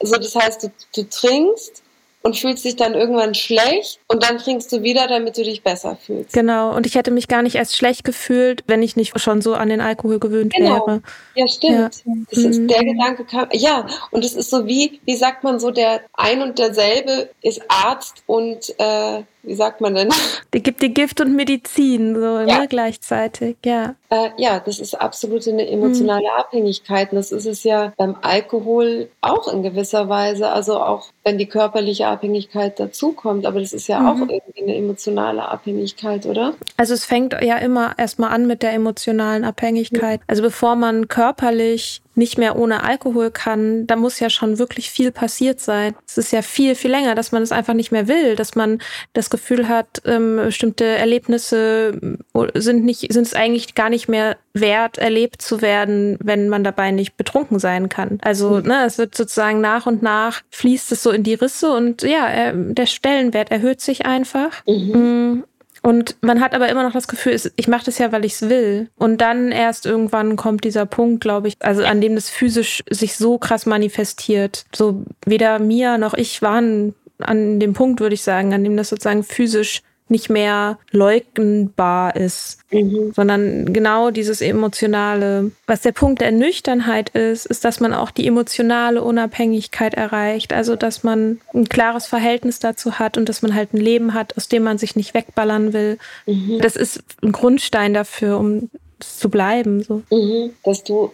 [0.00, 1.82] also das heißt, du, du trinkst
[2.26, 5.96] und fühlst dich dann irgendwann schlecht und dann trinkst du wieder, damit du dich besser
[5.96, 6.32] fühlst.
[6.32, 9.54] Genau, und ich hätte mich gar nicht erst schlecht gefühlt, wenn ich nicht schon so
[9.54, 10.86] an den Alkohol gewöhnt genau.
[10.86, 11.02] wäre.
[11.36, 12.02] Ja, stimmt.
[12.04, 12.14] Ja.
[12.30, 12.68] Das ist mhm.
[12.68, 13.48] der Gedanke kam.
[13.52, 17.62] Ja, und es ist so wie, wie sagt man so, der ein und derselbe ist
[17.68, 20.08] Arzt und äh, wie sagt man denn?
[20.54, 22.60] Die gibt dir Gift und Medizin, so ja.
[22.60, 23.94] ne, gleichzeitig, ja.
[24.08, 26.38] Äh, ja, das ist absolut eine emotionale mhm.
[26.40, 27.12] Abhängigkeit.
[27.12, 30.48] Und das ist es ja beim Alkohol auch in gewisser Weise.
[30.48, 34.06] Also auch wenn die körperliche Abhängigkeit dazukommt, aber das ist ja mhm.
[34.06, 36.54] auch irgendwie eine emotionale Abhängigkeit, oder?
[36.76, 40.20] Also es fängt ja immer erstmal an mit der emotionalen Abhängigkeit.
[40.20, 40.26] Mhm.
[40.28, 45.12] Also bevor man körperlich nicht mehr ohne Alkohol kann, da muss ja schon wirklich viel
[45.12, 45.94] passiert sein.
[46.06, 48.78] Es ist ja viel, viel länger, dass man es einfach nicht mehr will, dass man
[49.12, 54.36] das Gefühl hat, ähm, bestimmte Erlebnisse äh, sind nicht, sind es eigentlich gar nicht mehr
[54.54, 58.18] wert, erlebt zu werden, wenn man dabei nicht betrunken sein kann.
[58.22, 58.68] Also, mhm.
[58.68, 62.52] ne, es wird sozusagen nach und nach fließt es so in die Risse und ja,
[62.52, 64.64] der Stellenwert erhöht sich einfach.
[64.66, 65.44] Mhm.
[65.86, 68.48] Und man hat aber immer noch das Gefühl, ich mache das ja, weil ich es
[68.48, 68.90] will.
[68.96, 73.14] Und dann erst irgendwann kommt dieser Punkt, glaube ich, also an dem das physisch sich
[73.14, 74.64] so krass manifestiert.
[74.74, 78.88] So weder Mia noch ich waren an dem Punkt, würde ich sagen, an dem das
[78.88, 83.12] sozusagen physisch nicht mehr leugnbar ist, mhm.
[83.14, 85.50] sondern genau dieses emotionale.
[85.66, 90.52] Was der Punkt der Nüchternheit ist, ist, dass man auch die emotionale Unabhängigkeit erreicht.
[90.52, 94.36] Also, dass man ein klares Verhältnis dazu hat und dass man halt ein Leben hat,
[94.36, 95.98] aus dem man sich nicht wegballern will.
[96.26, 96.60] Mhm.
[96.60, 99.82] Das ist ein Grundstein dafür, um zu bleiben.
[99.82, 100.02] So.
[100.10, 100.52] Mhm.
[100.64, 101.12] Dass du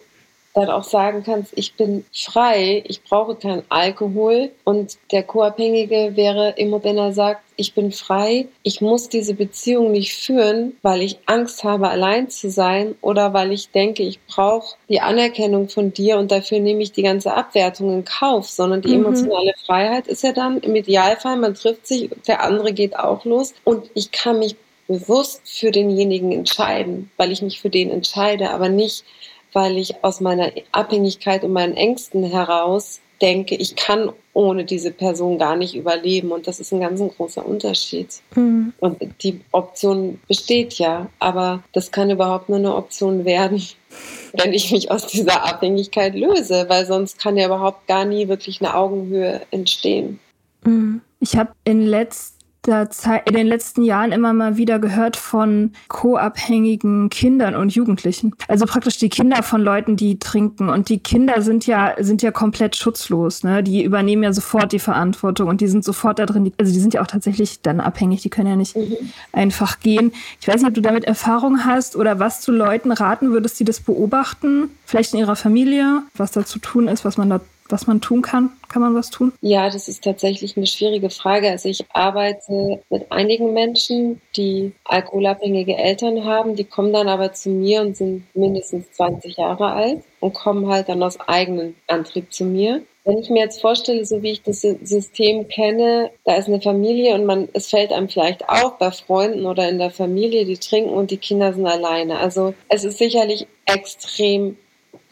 [0.54, 6.54] dann auch sagen kannst, ich bin frei, ich brauche keinen Alkohol und der Co-Abhängige wäre
[6.56, 11.18] immer, wenn er sagt, ich bin frei, ich muss diese Beziehung nicht führen, weil ich
[11.26, 16.18] Angst habe, allein zu sein oder weil ich denke, ich brauche die Anerkennung von dir
[16.18, 19.06] und dafür nehme ich die ganze Abwertung in Kauf, sondern die mhm.
[19.06, 23.54] emotionale Freiheit ist ja dann im Idealfall, man trifft sich, der andere geht auch los
[23.64, 24.56] und ich kann mich
[24.88, 29.04] bewusst für denjenigen entscheiden, weil ich mich für den entscheide, aber nicht,
[29.52, 35.38] weil ich aus meiner Abhängigkeit und meinen Ängsten heraus denke, ich kann ohne diese Person
[35.38, 36.32] gar nicht überleben.
[36.32, 38.08] Und das ist ein ganz ein großer Unterschied.
[38.34, 38.72] Mhm.
[38.80, 43.62] Und die Option besteht ja, aber das kann überhaupt nur eine Option werden,
[44.32, 48.60] wenn ich mich aus dieser Abhängigkeit löse, weil sonst kann ja überhaupt gar nie wirklich
[48.60, 50.18] eine Augenhöhe entstehen.
[50.64, 51.00] Mhm.
[51.20, 52.31] Ich habe in letzter
[52.64, 58.36] in den letzten Jahren immer mal wieder gehört von co-abhängigen Kindern und Jugendlichen.
[58.46, 60.68] Also praktisch die Kinder von Leuten, die trinken.
[60.68, 63.42] Und die Kinder sind ja, sind ja komplett schutzlos.
[63.42, 63.64] Ne?
[63.64, 66.52] Die übernehmen ja sofort die Verantwortung und die sind sofort da drin.
[66.58, 68.22] Also die sind ja auch tatsächlich dann abhängig.
[68.22, 68.96] Die können ja nicht mhm.
[69.32, 70.12] einfach gehen.
[70.40, 73.64] Ich weiß nicht, ob du damit Erfahrung hast oder was du Leuten raten würdest, die
[73.64, 74.70] das beobachten.
[74.86, 77.40] Vielleicht in ihrer Familie, was da zu tun ist, was man da
[77.72, 78.50] was man tun kann?
[78.68, 79.32] Kann man was tun?
[79.40, 81.50] Ja, das ist tatsächlich eine schwierige Frage.
[81.50, 86.54] Also ich arbeite mit einigen Menschen, die alkoholabhängige Eltern haben.
[86.54, 90.88] Die kommen dann aber zu mir und sind mindestens 20 Jahre alt und kommen halt
[90.88, 92.82] dann aus eigenem Antrieb zu mir.
[93.04, 97.14] Wenn ich mir jetzt vorstelle, so wie ich das System kenne, da ist eine Familie
[97.14, 100.90] und man, es fällt einem vielleicht auf bei Freunden oder in der Familie, die trinken
[100.90, 102.18] und die Kinder sind alleine.
[102.18, 104.56] Also es ist sicherlich extrem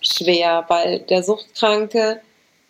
[0.00, 2.20] schwer, weil der Suchtkranke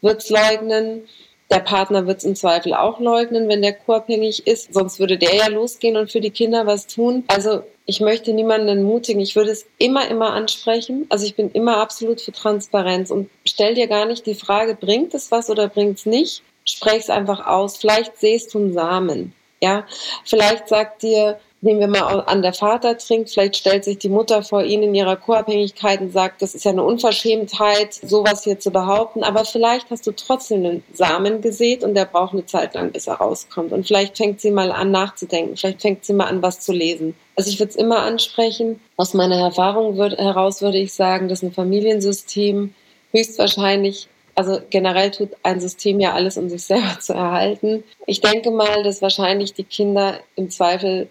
[0.00, 1.06] wird es leugnen,
[1.50, 4.72] Der Partner wird es im Zweifel auch leugnen, wenn der co-abhängig ist.
[4.72, 7.24] Sonst würde der ja losgehen und für die Kinder was tun.
[7.26, 9.20] Also ich möchte niemanden entmutigen.
[9.20, 11.06] Ich würde es immer, immer ansprechen.
[11.08, 15.12] Also ich bin immer absolut für Transparenz und stell dir gar nicht die Frage, bringt
[15.12, 16.44] es was oder bringt es nicht?
[16.64, 17.78] Sprech es einfach aus.
[17.78, 19.34] Vielleicht sehst du einen Samen.
[19.60, 19.86] Ja,
[20.24, 24.42] vielleicht sagt dir, nehmen wir mal an, der Vater trinkt, vielleicht stellt sich die Mutter
[24.42, 28.70] vor ihn in ihrer Co-Abhängigkeit und sagt, das ist ja eine Unverschämtheit, sowas hier zu
[28.70, 32.92] behaupten, aber vielleicht hast du trotzdem einen Samen gesät und der braucht eine Zeit lang,
[32.92, 33.72] bis er rauskommt.
[33.72, 37.14] Und vielleicht fängt sie mal an nachzudenken, vielleicht fängt sie mal an, was zu lesen.
[37.36, 38.80] Also ich würde es immer ansprechen.
[38.96, 42.74] Aus meiner Erfahrung würd, heraus würde ich sagen, dass ein Familiensystem
[43.12, 47.84] höchstwahrscheinlich also generell tut ein System ja alles, um sich selber zu erhalten.
[48.06, 51.08] Ich denke mal, dass wahrscheinlich die Kinder im Zweifel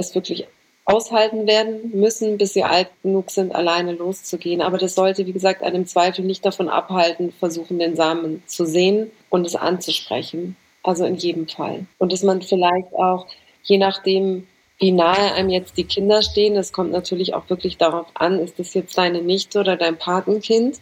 [0.00, 0.46] es wirklich
[0.84, 4.60] aushalten werden müssen, bis sie alt genug sind, alleine loszugehen.
[4.60, 9.10] Aber das sollte, wie gesagt, einem Zweifel nicht davon abhalten, versuchen, den Samen zu sehen
[9.28, 10.56] und es anzusprechen.
[10.82, 11.86] Also in jedem Fall.
[11.98, 13.26] Und dass man vielleicht auch,
[13.62, 14.46] je nachdem,
[14.80, 18.58] wie nahe einem jetzt die Kinder stehen, das kommt natürlich auch wirklich darauf an, ist
[18.58, 20.80] das jetzt deine Nichte oder dein Patenkind,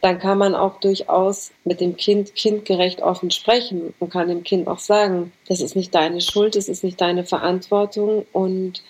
[0.00, 4.68] dann kann man auch durchaus mit dem Kind kindgerecht offen sprechen und kann dem Kind
[4.68, 8.84] auch sagen, das ist nicht deine Schuld, das ist nicht deine Verantwortung und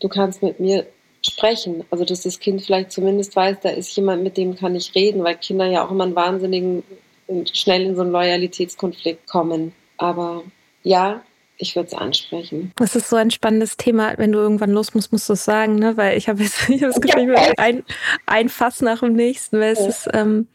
[0.00, 0.86] du kannst mit mir
[1.22, 1.84] sprechen.
[1.90, 5.22] Also dass das Kind vielleicht zumindest weiß, da ist jemand, mit dem kann ich reden,
[5.22, 6.82] weil Kinder ja auch immer einen wahnsinnigen,
[7.52, 9.74] schnell in so einen Loyalitätskonflikt kommen.
[9.96, 10.42] Aber
[10.82, 11.22] ja,
[11.58, 12.72] ich würde es ansprechen.
[12.76, 14.14] Das ist so ein spannendes Thema.
[14.18, 15.96] Wenn du irgendwann los musst, musst du es sagen, ne?
[15.96, 17.52] Weil ich habe jetzt ich hab das Gefühl, ja.
[17.56, 17.84] ein,
[18.26, 19.86] ein Fass nach dem nächsten, weil es ja.
[19.86, 20.48] ist, ähm,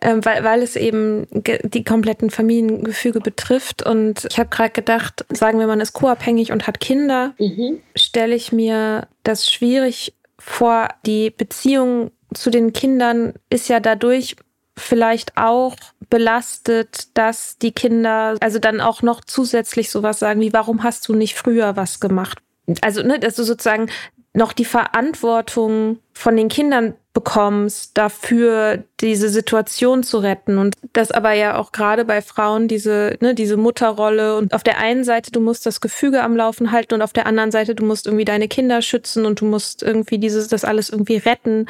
[0.00, 3.84] ähm, weil, weil es eben die kompletten Familiengefüge betrifft.
[3.84, 7.80] Und ich habe gerade gedacht, sagen wir, man ist co-abhängig und hat Kinder, mhm.
[7.94, 10.88] stelle ich mir das schwierig vor.
[11.06, 14.36] Die Beziehung zu den Kindern ist ja dadurch
[14.76, 15.76] vielleicht auch
[16.10, 21.14] belastet, dass die Kinder also dann auch noch zusätzlich sowas sagen wie, warum hast du
[21.14, 22.38] nicht früher was gemacht?
[22.80, 23.90] Also, ne, du sozusagen
[24.34, 30.56] noch die Verantwortung von den Kindern bekommst, dafür diese Situation zu retten.
[30.56, 34.38] Und das aber ja auch gerade bei Frauen diese, ne, diese Mutterrolle.
[34.38, 37.26] Und auf der einen Seite, du musst das Gefüge am Laufen halten und auf der
[37.26, 40.88] anderen Seite, du musst irgendwie deine Kinder schützen und du musst irgendwie dieses, das alles
[40.88, 41.66] irgendwie retten.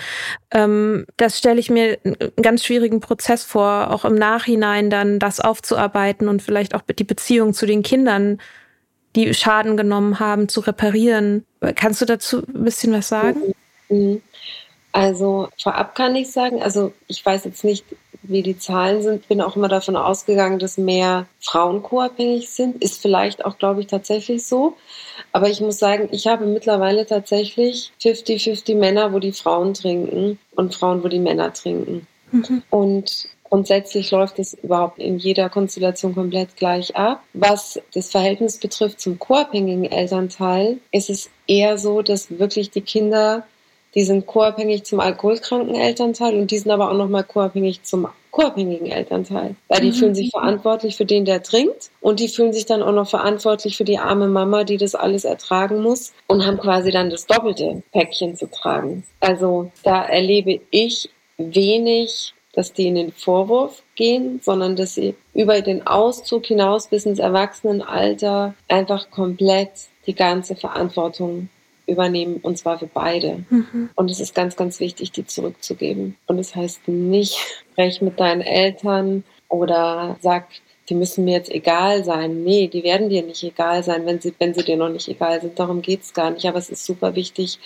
[0.53, 5.41] Ähm, das stelle ich mir einen ganz schwierigen Prozess vor, auch im Nachhinein dann das
[5.41, 8.39] aufzuarbeiten und vielleicht auch die Beziehung zu den Kindern
[9.15, 11.45] die Schaden genommen haben, zu reparieren.
[11.75, 13.55] Kannst du dazu ein bisschen was sagen?
[13.89, 14.23] Mhm.
[14.93, 17.85] Also vorab kann ich sagen, also ich weiß jetzt nicht,
[18.23, 22.83] wie die Zahlen sind, bin auch immer davon ausgegangen, dass mehr Frauen co-abhängig sind.
[22.83, 24.77] Ist vielleicht auch, glaube ich, tatsächlich so.
[25.33, 30.75] Aber ich muss sagen, ich habe mittlerweile tatsächlich 50-50 Männer, wo die Frauen trinken und
[30.75, 32.07] Frauen, wo die Männer trinken.
[32.31, 32.63] Mhm.
[32.71, 37.23] Und Grundsätzlich läuft es überhaupt in jeder Konstellation komplett gleich ab.
[37.35, 43.47] Was das Verhältnis betrifft zum co-abhängigen Elternteil, ist es eher so, dass wirklich die Kinder,
[43.95, 48.87] die sind co-abhängig zum alkoholkranken Elternteil und die sind aber auch nochmal co-abhängig zum co-abhängigen
[48.87, 49.55] Elternteil.
[49.69, 49.97] Weil die mhm.
[49.97, 53.77] fühlen sich verantwortlich für den, der trinkt und die fühlen sich dann auch noch verantwortlich
[53.77, 57.83] für die arme Mama, die das alles ertragen muss und haben quasi dann das doppelte
[57.93, 59.05] Päckchen zu tragen.
[59.21, 65.61] Also da erlebe ich wenig dass die in den Vorwurf gehen, sondern dass sie über
[65.63, 69.71] den Auszug hinaus bis ins Erwachsenenalter einfach komplett
[70.07, 71.49] die ganze Verantwortung
[71.87, 73.45] übernehmen und zwar für beide.
[73.49, 73.91] Mhm.
[73.95, 76.17] Und es ist ganz, ganz wichtig, die zurückzugeben.
[76.27, 77.37] Und es das heißt nicht,
[77.73, 80.49] sprech mit deinen Eltern oder sag,
[80.89, 82.43] die müssen mir jetzt egal sein.
[82.43, 85.41] Nee, die werden dir nicht egal sein, wenn sie, wenn sie dir noch nicht egal
[85.41, 85.59] sind.
[85.59, 86.47] Darum geht's gar nicht.
[86.47, 87.59] Aber es ist super wichtig,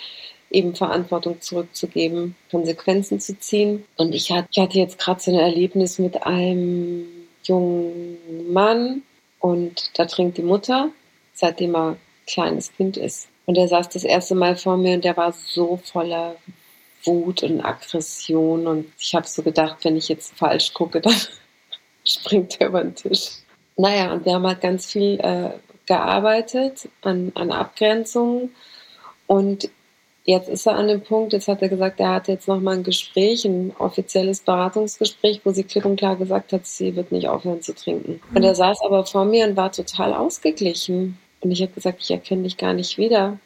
[0.49, 3.85] eben Verantwortung zurückzugeben, Konsequenzen zu ziehen.
[3.97, 7.05] Und ich hatte, jetzt gerade so ein Erlebnis mit einem
[7.43, 8.17] jungen
[8.51, 9.03] Mann
[9.39, 10.89] und da trinkt die Mutter,
[11.33, 13.27] seitdem er kleines Kind ist.
[13.45, 16.35] Und er saß das erste Mal vor mir und der war so voller
[17.03, 21.15] Wut und Aggression und ich habe so gedacht, wenn ich jetzt falsch gucke, dann
[22.03, 23.29] springt er über den Tisch.
[23.77, 25.51] Naja, und wir haben halt ganz viel äh,
[25.85, 28.53] gearbeitet an, an Abgrenzungen
[29.27, 29.69] und
[30.29, 32.83] Jetzt ist er an dem Punkt, jetzt hat er gesagt, er hat jetzt nochmal ein
[32.83, 37.61] Gespräch, ein offizielles Beratungsgespräch, wo sie klipp und klar gesagt hat, sie wird nicht aufhören
[37.61, 38.19] zu trinken.
[38.35, 41.17] Und er saß aber vor mir und war total ausgeglichen.
[41.39, 43.39] Und ich habe gesagt, ich erkenne dich gar nicht wieder.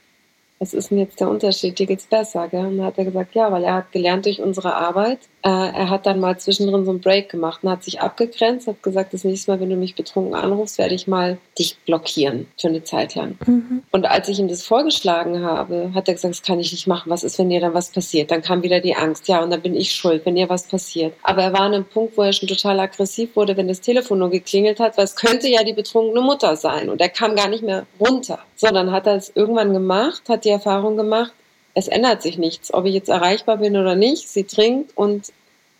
[0.57, 1.77] Was ist denn jetzt der Unterschied?
[1.77, 2.65] Dir geht's besser, gell?
[2.65, 6.05] Und dann hat er gesagt, ja, weil er hat gelernt durch unsere Arbeit, er hat
[6.05, 9.51] dann mal zwischendrin so einen Break gemacht und hat sich abgegrenzt, hat gesagt, das nächste
[9.51, 13.37] Mal, wenn du mich betrunken anrufst, werde ich mal dich blockieren für eine Zeit lang.
[13.45, 13.83] Mhm.
[13.91, 17.09] Und als ich ihm das vorgeschlagen habe, hat er gesagt, das kann ich nicht machen.
[17.09, 18.31] Was ist, wenn dir dann was passiert?
[18.31, 19.27] Dann kam wieder die Angst.
[19.27, 21.13] Ja, und dann bin ich schuld, wenn dir was passiert.
[21.23, 24.19] Aber er war an einem Punkt, wo er schon total aggressiv wurde, wenn das Telefon
[24.19, 26.89] nur geklingelt hat, weil es könnte ja die betrunkene Mutter sein.
[26.89, 28.39] Und er kam gar nicht mehr runter.
[28.55, 31.33] So, dann hat er es irgendwann gemacht, hat die Erfahrung gemacht,
[31.73, 34.27] es ändert sich nichts, ob ich jetzt erreichbar bin oder nicht.
[34.27, 35.31] Sie trinkt und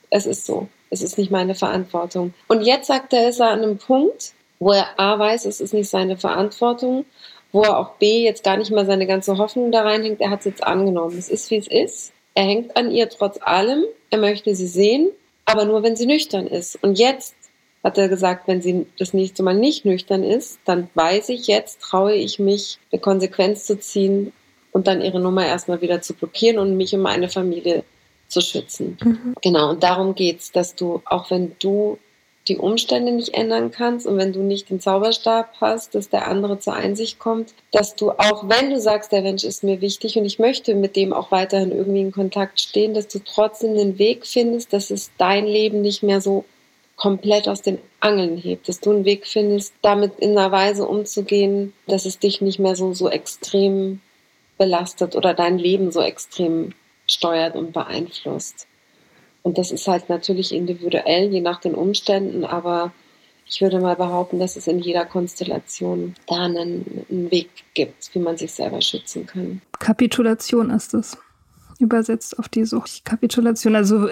[0.10, 0.68] es ist so.
[0.90, 2.34] Es ist nicht meine Verantwortung.
[2.48, 5.74] Und jetzt sagt er, ist er an einem Punkt, wo er A weiß, es ist
[5.74, 7.06] nicht seine Verantwortung,
[7.52, 10.22] wo er auch B jetzt gar nicht mal seine ganze Hoffnung da reinhängt.
[10.22, 11.18] Er hat es jetzt angenommen.
[11.18, 12.14] Es ist, wie es ist.
[12.34, 13.84] Er hängt an ihr trotz allem.
[14.10, 15.10] Er möchte sie sehen,
[15.46, 16.82] aber nur, wenn sie nüchtern ist.
[16.82, 17.36] Und jetzt
[17.84, 21.82] hat er gesagt, wenn sie das nächste Mal nicht nüchtern ist, dann weiß ich jetzt,
[21.82, 24.32] traue ich mich, eine Konsequenz zu ziehen
[24.72, 27.84] und dann ihre Nummer erstmal wieder zu blockieren und mich und meine Familie
[28.28, 28.98] zu schützen.
[29.04, 29.36] Mhm.
[29.42, 31.98] Genau, und darum geht's, dass du, auch wenn du
[32.48, 36.60] die Umstände nicht ändern kannst und wenn du nicht den Zauberstab hast, dass der andere
[36.60, 40.26] zur Einsicht kommt, dass du auch wenn du sagst, der Mensch ist mir wichtig und
[40.26, 44.26] ich möchte mit dem auch weiterhin irgendwie in Kontakt stehen, dass du trotzdem den Weg
[44.26, 46.46] findest, dass es dein Leben nicht mehr so
[46.96, 51.74] komplett aus den Angeln hebt, dass du einen Weg findest, damit in einer Weise umzugehen,
[51.88, 54.02] dass es dich nicht mehr so, so extrem
[54.62, 56.74] belastet oder dein Leben so extrem
[57.08, 58.68] steuert und beeinflusst.
[59.42, 62.92] Und das ist halt natürlich individuell, je nach den Umständen, aber
[63.48, 68.20] ich würde mal behaupten, dass es in jeder Konstellation da einen, einen Weg gibt, wie
[68.20, 69.64] man sich selber schützen kann.
[69.80, 71.18] Kapitulation ist es
[71.80, 73.04] übersetzt auf die Sucht.
[73.04, 74.08] Kapitulation, also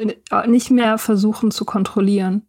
[0.48, 2.48] nicht mehr versuchen zu kontrollieren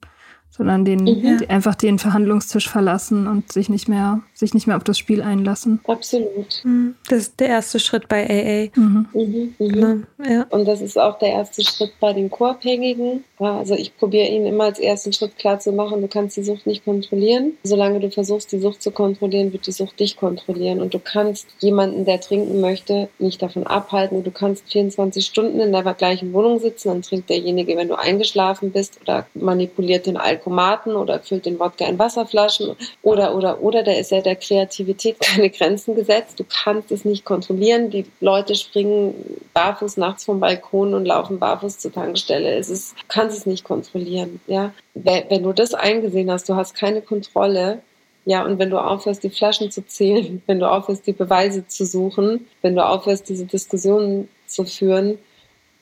[0.50, 1.44] sondern den, mhm.
[1.48, 5.80] einfach den Verhandlungstisch verlassen und sich nicht mehr, sich nicht mehr auf das Spiel einlassen.
[5.86, 6.62] Absolut.
[6.64, 6.96] Mhm.
[7.08, 8.78] Das ist der erste Schritt bei AA.
[8.78, 9.06] Mhm.
[9.14, 10.06] Mhm, mhm.
[10.28, 10.46] Ja.
[10.50, 13.24] Und das ist auch der erste Schritt bei den Co-Abhängigen.
[13.38, 16.66] Also ich probiere ihnen immer als ersten Schritt klar zu machen, du kannst die Sucht
[16.66, 17.52] nicht kontrollieren.
[17.62, 20.80] Solange du versuchst, die Sucht zu kontrollieren, wird die Sucht dich kontrollieren.
[20.80, 24.24] Und du kannst jemanden, der trinken möchte, nicht davon abhalten.
[24.24, 28.72] Du kannst 24 Stunden in der gleichen Wohnung sitzen, dann trinkt derjenige, wenn du eingeschlafen
[28.72, 33.82] bist oder manipuliert den Alkohol Alkomaten oder füllt den Wodka in Wasserflaschen oder, oder, oder,
[33.82, 36.40] da ist ja der Kreativität keine Grenzen gesetzt.
[36.40, 37.90] Du kannst es nicht kontrollieren.
[37.90, 39.14] Die Leute springen
[39.52, 42.54] barfuß nachts vom Balkon und laufen barfuß zur Tankstelle.
[42.54, 44.72] Es ist, du kannst es nicht kontrollieren, ja.
[44.94, 47.82] Wenn du das eingesehen hast, du hast keine Kontrolle,
[48.26, 51.84] ja, und wenn du aufhörst, die Flaschen zu zählen, wenn du aufhörst, die Beweise zu
[51.84, 55.18] suchen, wenn du aufhörst, diese Diskussionen zu führen,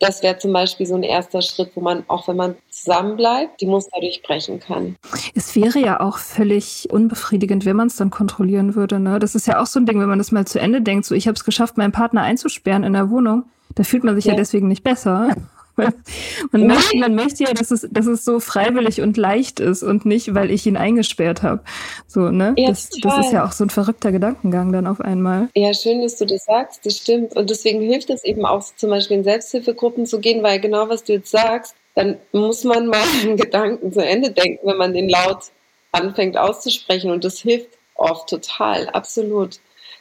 [0.00, 3.66] das wäre zum Beispiel so ein erster Schritt, wo man, auch wenn man zusammenbleibt, die
[3.66, 4.96] Muster durchbrechen kann.
[5.34, 9.00] Es wäre ja auch völlig unbefriedigend, wenn man es dann kontrollieren würde.
[9.00, 9.18] Ne?
[9.18, 11.14] Das ist ja auch so ein Ding, wenn man das mal zu Ende denkt, so
[11.14, 13.44] ich habe es geschafft, meinen Partner einzusperren in der Wohnung,
[13.74, 15.34] da fühlt man sich ja, ja deswegen nicht besser.
[16.52, 20.04] man, möchte, man möchte ja, dass es, dass es so freiwillig und leicht ist und
[20.04, 21.62] nicht, weil ich ihn eingesperrt habe.
[22.06, 22.54] So, ne?
[22.56, 25.48] Ja, das, das ist ja auch so ein verrückter Gedankengang dann auf einmal.
[25.54, 27.36] Ja, schön, dass du das sagst, das stimmt.
[27.36, 31.04] Und deswegen hilft es eben auch, zum Beispiel in Selbsthilfegruppen zu gehen, weil genau was
[31.04, 35.08] du jetzt sagst, dann muss man mal einen Gedanken zu Ende denken, wenn man den
[35.08, 35.44] laut
[35.92, 37.10] anfängt auszusprechen.
[37.10, 39.60] Und das hilft oft total, absolut.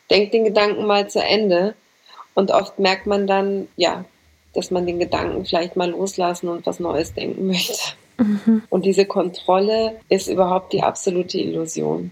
[0.10, 1.76] Denk den Gedanken mal zu Ende.
[2.34, 4.06] Und oft merkt man dann, ja,
[4.58, 7.94] dass man den Gedanken vielleicht mal loslassen und was Neues denken möchte.
[8.18, 8.64] Mhm.
[8.70, 12.12] Und diese Kontrolle ist überhaupt die absolute Illusion.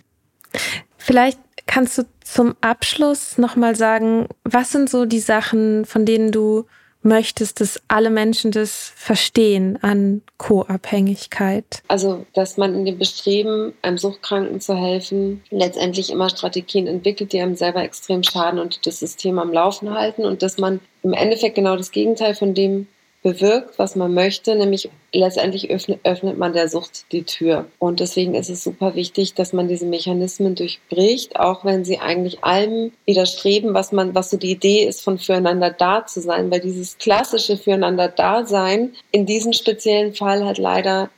[0.95, 6.65] Vielleicht kannst du zum Abschluss nochmal sagen, was sind so die Sachen, von denen du
[7.05, 11.83] möchtest, dass alle Menschen das verstehen an Co-Abhängigkeit?
[11.87, 17.41] Also, dass man in dem Bestreben, einem Suchtkranken zu helfen, letztendlich immer Strategien entwickelt, die
[17.41, 21.55] einem selber extrem schaden und das System am Laufen halten und dass man im Endeffekt
[21.55, 22.87] genau das Gegenteil von dem
[23.25, 27.65] bewirkt, was man möchte, nämlich letztendlich öffnet, öffnet man der Sucht die Tür.
[27.79, 32.43] Und deswegen ist es super wichtig, dass man diese Mechanismen durchbricht, auch wenn sie eigentlich
[32.43, 36.59] allem widerstreben, was man, was so die Idee ist, von füreinander da zu sein, weil
[36.59, 41.09] dieses klassische füreinander da sein in diesem speziellen Fall hat leider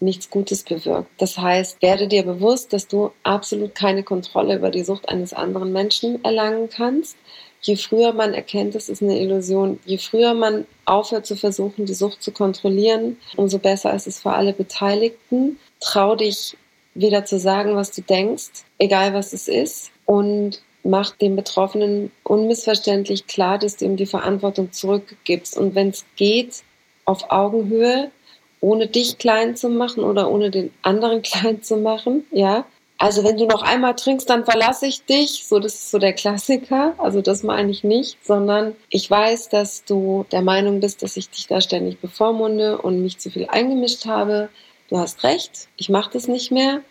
[0.00, 1.08] nichts Gutes bewirkt.
[1.16, 5.72] Das heißt, werde dir bewusst, dass du absolut keine Kontrolle über die Sucht eines anderen
[5.72, 7.16] Menschen erlangen kannst
[7.66, 11.94] je früher man erkennt, es ist eine Illusion, je früher man aufhört zu versuchen, die
[11.94, 15.58] Sucht zu kontrollieren, umso besser ist es für alle Beteiligten.
[15.80, 16.56] Trau dich
[16.94, 23.26] wieder zu sagen, was du denkst, egal was es ist, und mach dem Betroffenen unmissverständlich
[23.26, 25.56] klar, dass du ihm die Verantwortung zurückgibst.
[25.56, 26.62] Und wenn es geht,
[27.04, 28.10] auf Augenhöhe,
[28.60, 32.66] ohne dich klein zu machen oder ohne den anderen klein zu machen, ja,
[32.98, 35.46] Also wenn du noch einmal trinkst, dann verlasse ich dich.
[35.46, 36.94] So, das ist so der Klassiker.
[36.98, 41.28] Also das meine ich nicht, sondern ich weiß, dass du der Meinung bist, dass ich
[41.28, 44.48] dich da ständig bevormunde und mich zu viel eingemischt habe.
[44.88, 46.82] Du hast recht, ich mache das nicht mehr,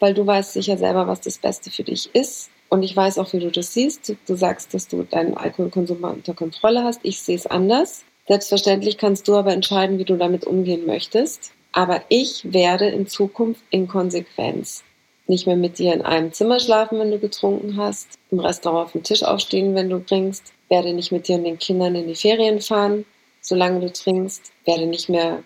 [0.00, 2.50] weil du weißt sicher selber, was das Beste für dich ist.
[2.68, 4.12] Und ich weiß auch, wie du das siehst.
[4.26, 7.00] Du sagst, dass du deinen Alkoholkonsum unter Kontrolle hast.
[7.04, 8.04] Ich sehe es anders.
[8.26, 11.52] Selbstverständlich kannst du aber entscheiden, wie du damit umgehen möchtest.
[11.70, 14.82] Aber ich werde in Zukunft in Konsequenz
[15.26, 18.92] nicht mehr mit dir in einem Zimmer schlafen, wenn du getrunken hast, im Restaurant auf
[18.92, 22.14] dem Tisch aufstehen, wenn du trinkst, werde nicht mit dir und den Kindern in die
[22.14, 23.04] Ferien fahren,
[23.40, 25.42] solange du trinkst, werde nicht mehr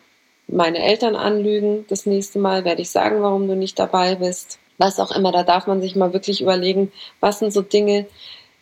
[0.49, 4.59] meine Eltern anlügen das nächste Mal, werde ich sagen, warum du nicht dabei bist.
[4.79, 8.07] Was auch immer, da darf man sich mal wirklich überlegen, was sind so Dinge,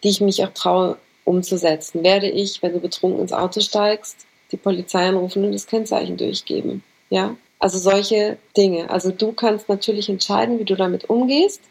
[0.02, 2.02] die ich mich auch traue umzusetzen.
[2.02, 6.82] Werde ich, wenn du betrunken ins Auto steigst, die Polizei anrufen und das Kennzeichen durchgeben?
[7.10, 7.36] Ja?
[7.58, 8.90] Also solche Dinge.
[8.90, 11.62] Also du kannst natürlich entscheiden, wie du damit umgehst,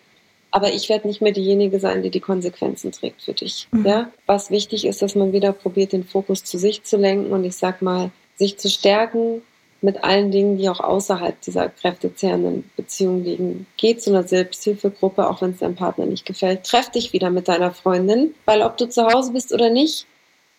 [0.52, 3.68] aber ich werde nicht mehr diejenige sein, die die Konsequenzen trägt für dich.
[3.72, 3.86] Mhm.
[3.86, 4.12] Ja?
[4.26, 7.56] Was wichtig ist, dass man wieder probiert, den Fokus zu sich zu lenken und ich
[7.56, 9.42] sag mal, sich zu stärken
[9.82, 13.68] mit allen Dingen, die auch außerhalb dieser kräftezehrenden Beziehung liegen.
[13.78, 16.64] Geh zu einer Selbsthilfegruppe, auch wenn es deinem Partner nicht gefällt.
[16.64, 20.08] Treff dich wieder mit deiner Freundin, weil ob du zu Hause bist oder nicht,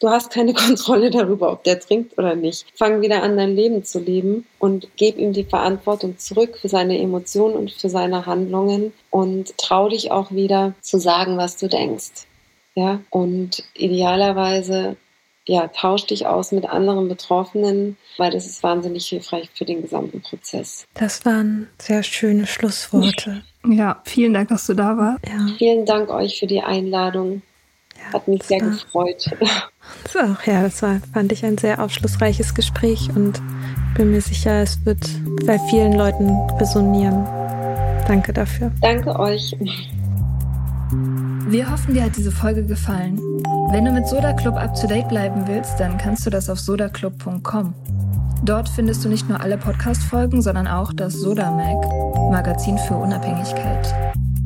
[0.01, 2.67] Du hast keine Kontrolle darüber, ob der trinkt oder nicht.
[2.75, 6.99] Fang wieder an, dein Leben zu leben und gib ihm die Verantwortung zurück für seine
[6.99, 12.27] Emotionen und für seine Handlungen und trau dich auch wieder zu sagen, was du denkst.
[12.75, 14.97] Ja, und idealerweise
[15.49, 20.21] ja, tausch dich aus mit anderen Betroffenen, weil das ist wahnsinnig hilfreich für den gesamten
[20.21, 20.85] Prozess.
[20.95, 23.43] Das waren sehr schöne Schlussworte.
[23.65, 25.21] Ja, vielen Dank, dass du da warst.
[25.27, 25.47] Ja.
[25.57, 27.43] Vielen Dank euch für die Einladung.
[28.13, 29.31] Hat mich sehr war, gefreut.
[30.13, 33.41] So, ja, das war, fand ich ein sehr aufschlussreiches Gespräch und
[33.97, 34.99] bin mir sicher, es wird
[35.47, 36.29] bei vielen Leuten
[36.59, 37.25] resonieren.
[38.07, 38.73] Danke dafür.
[38.81, 39.57] Danke euch.
[41.49, 43.19] Wir hoffen, dir hat diese Folge gefallen.
[43.71, 46.59] Wenn du mit Soda Club up to date bleiben willst, dann kannst du das auf
[46.59, 47.75] sodaclub.com.
[48.45, 53.95] Dort findest du nicht nur alle Podcast-Folgen, sondern auch das Soda Mag, Magazin für Unabhängigkeit.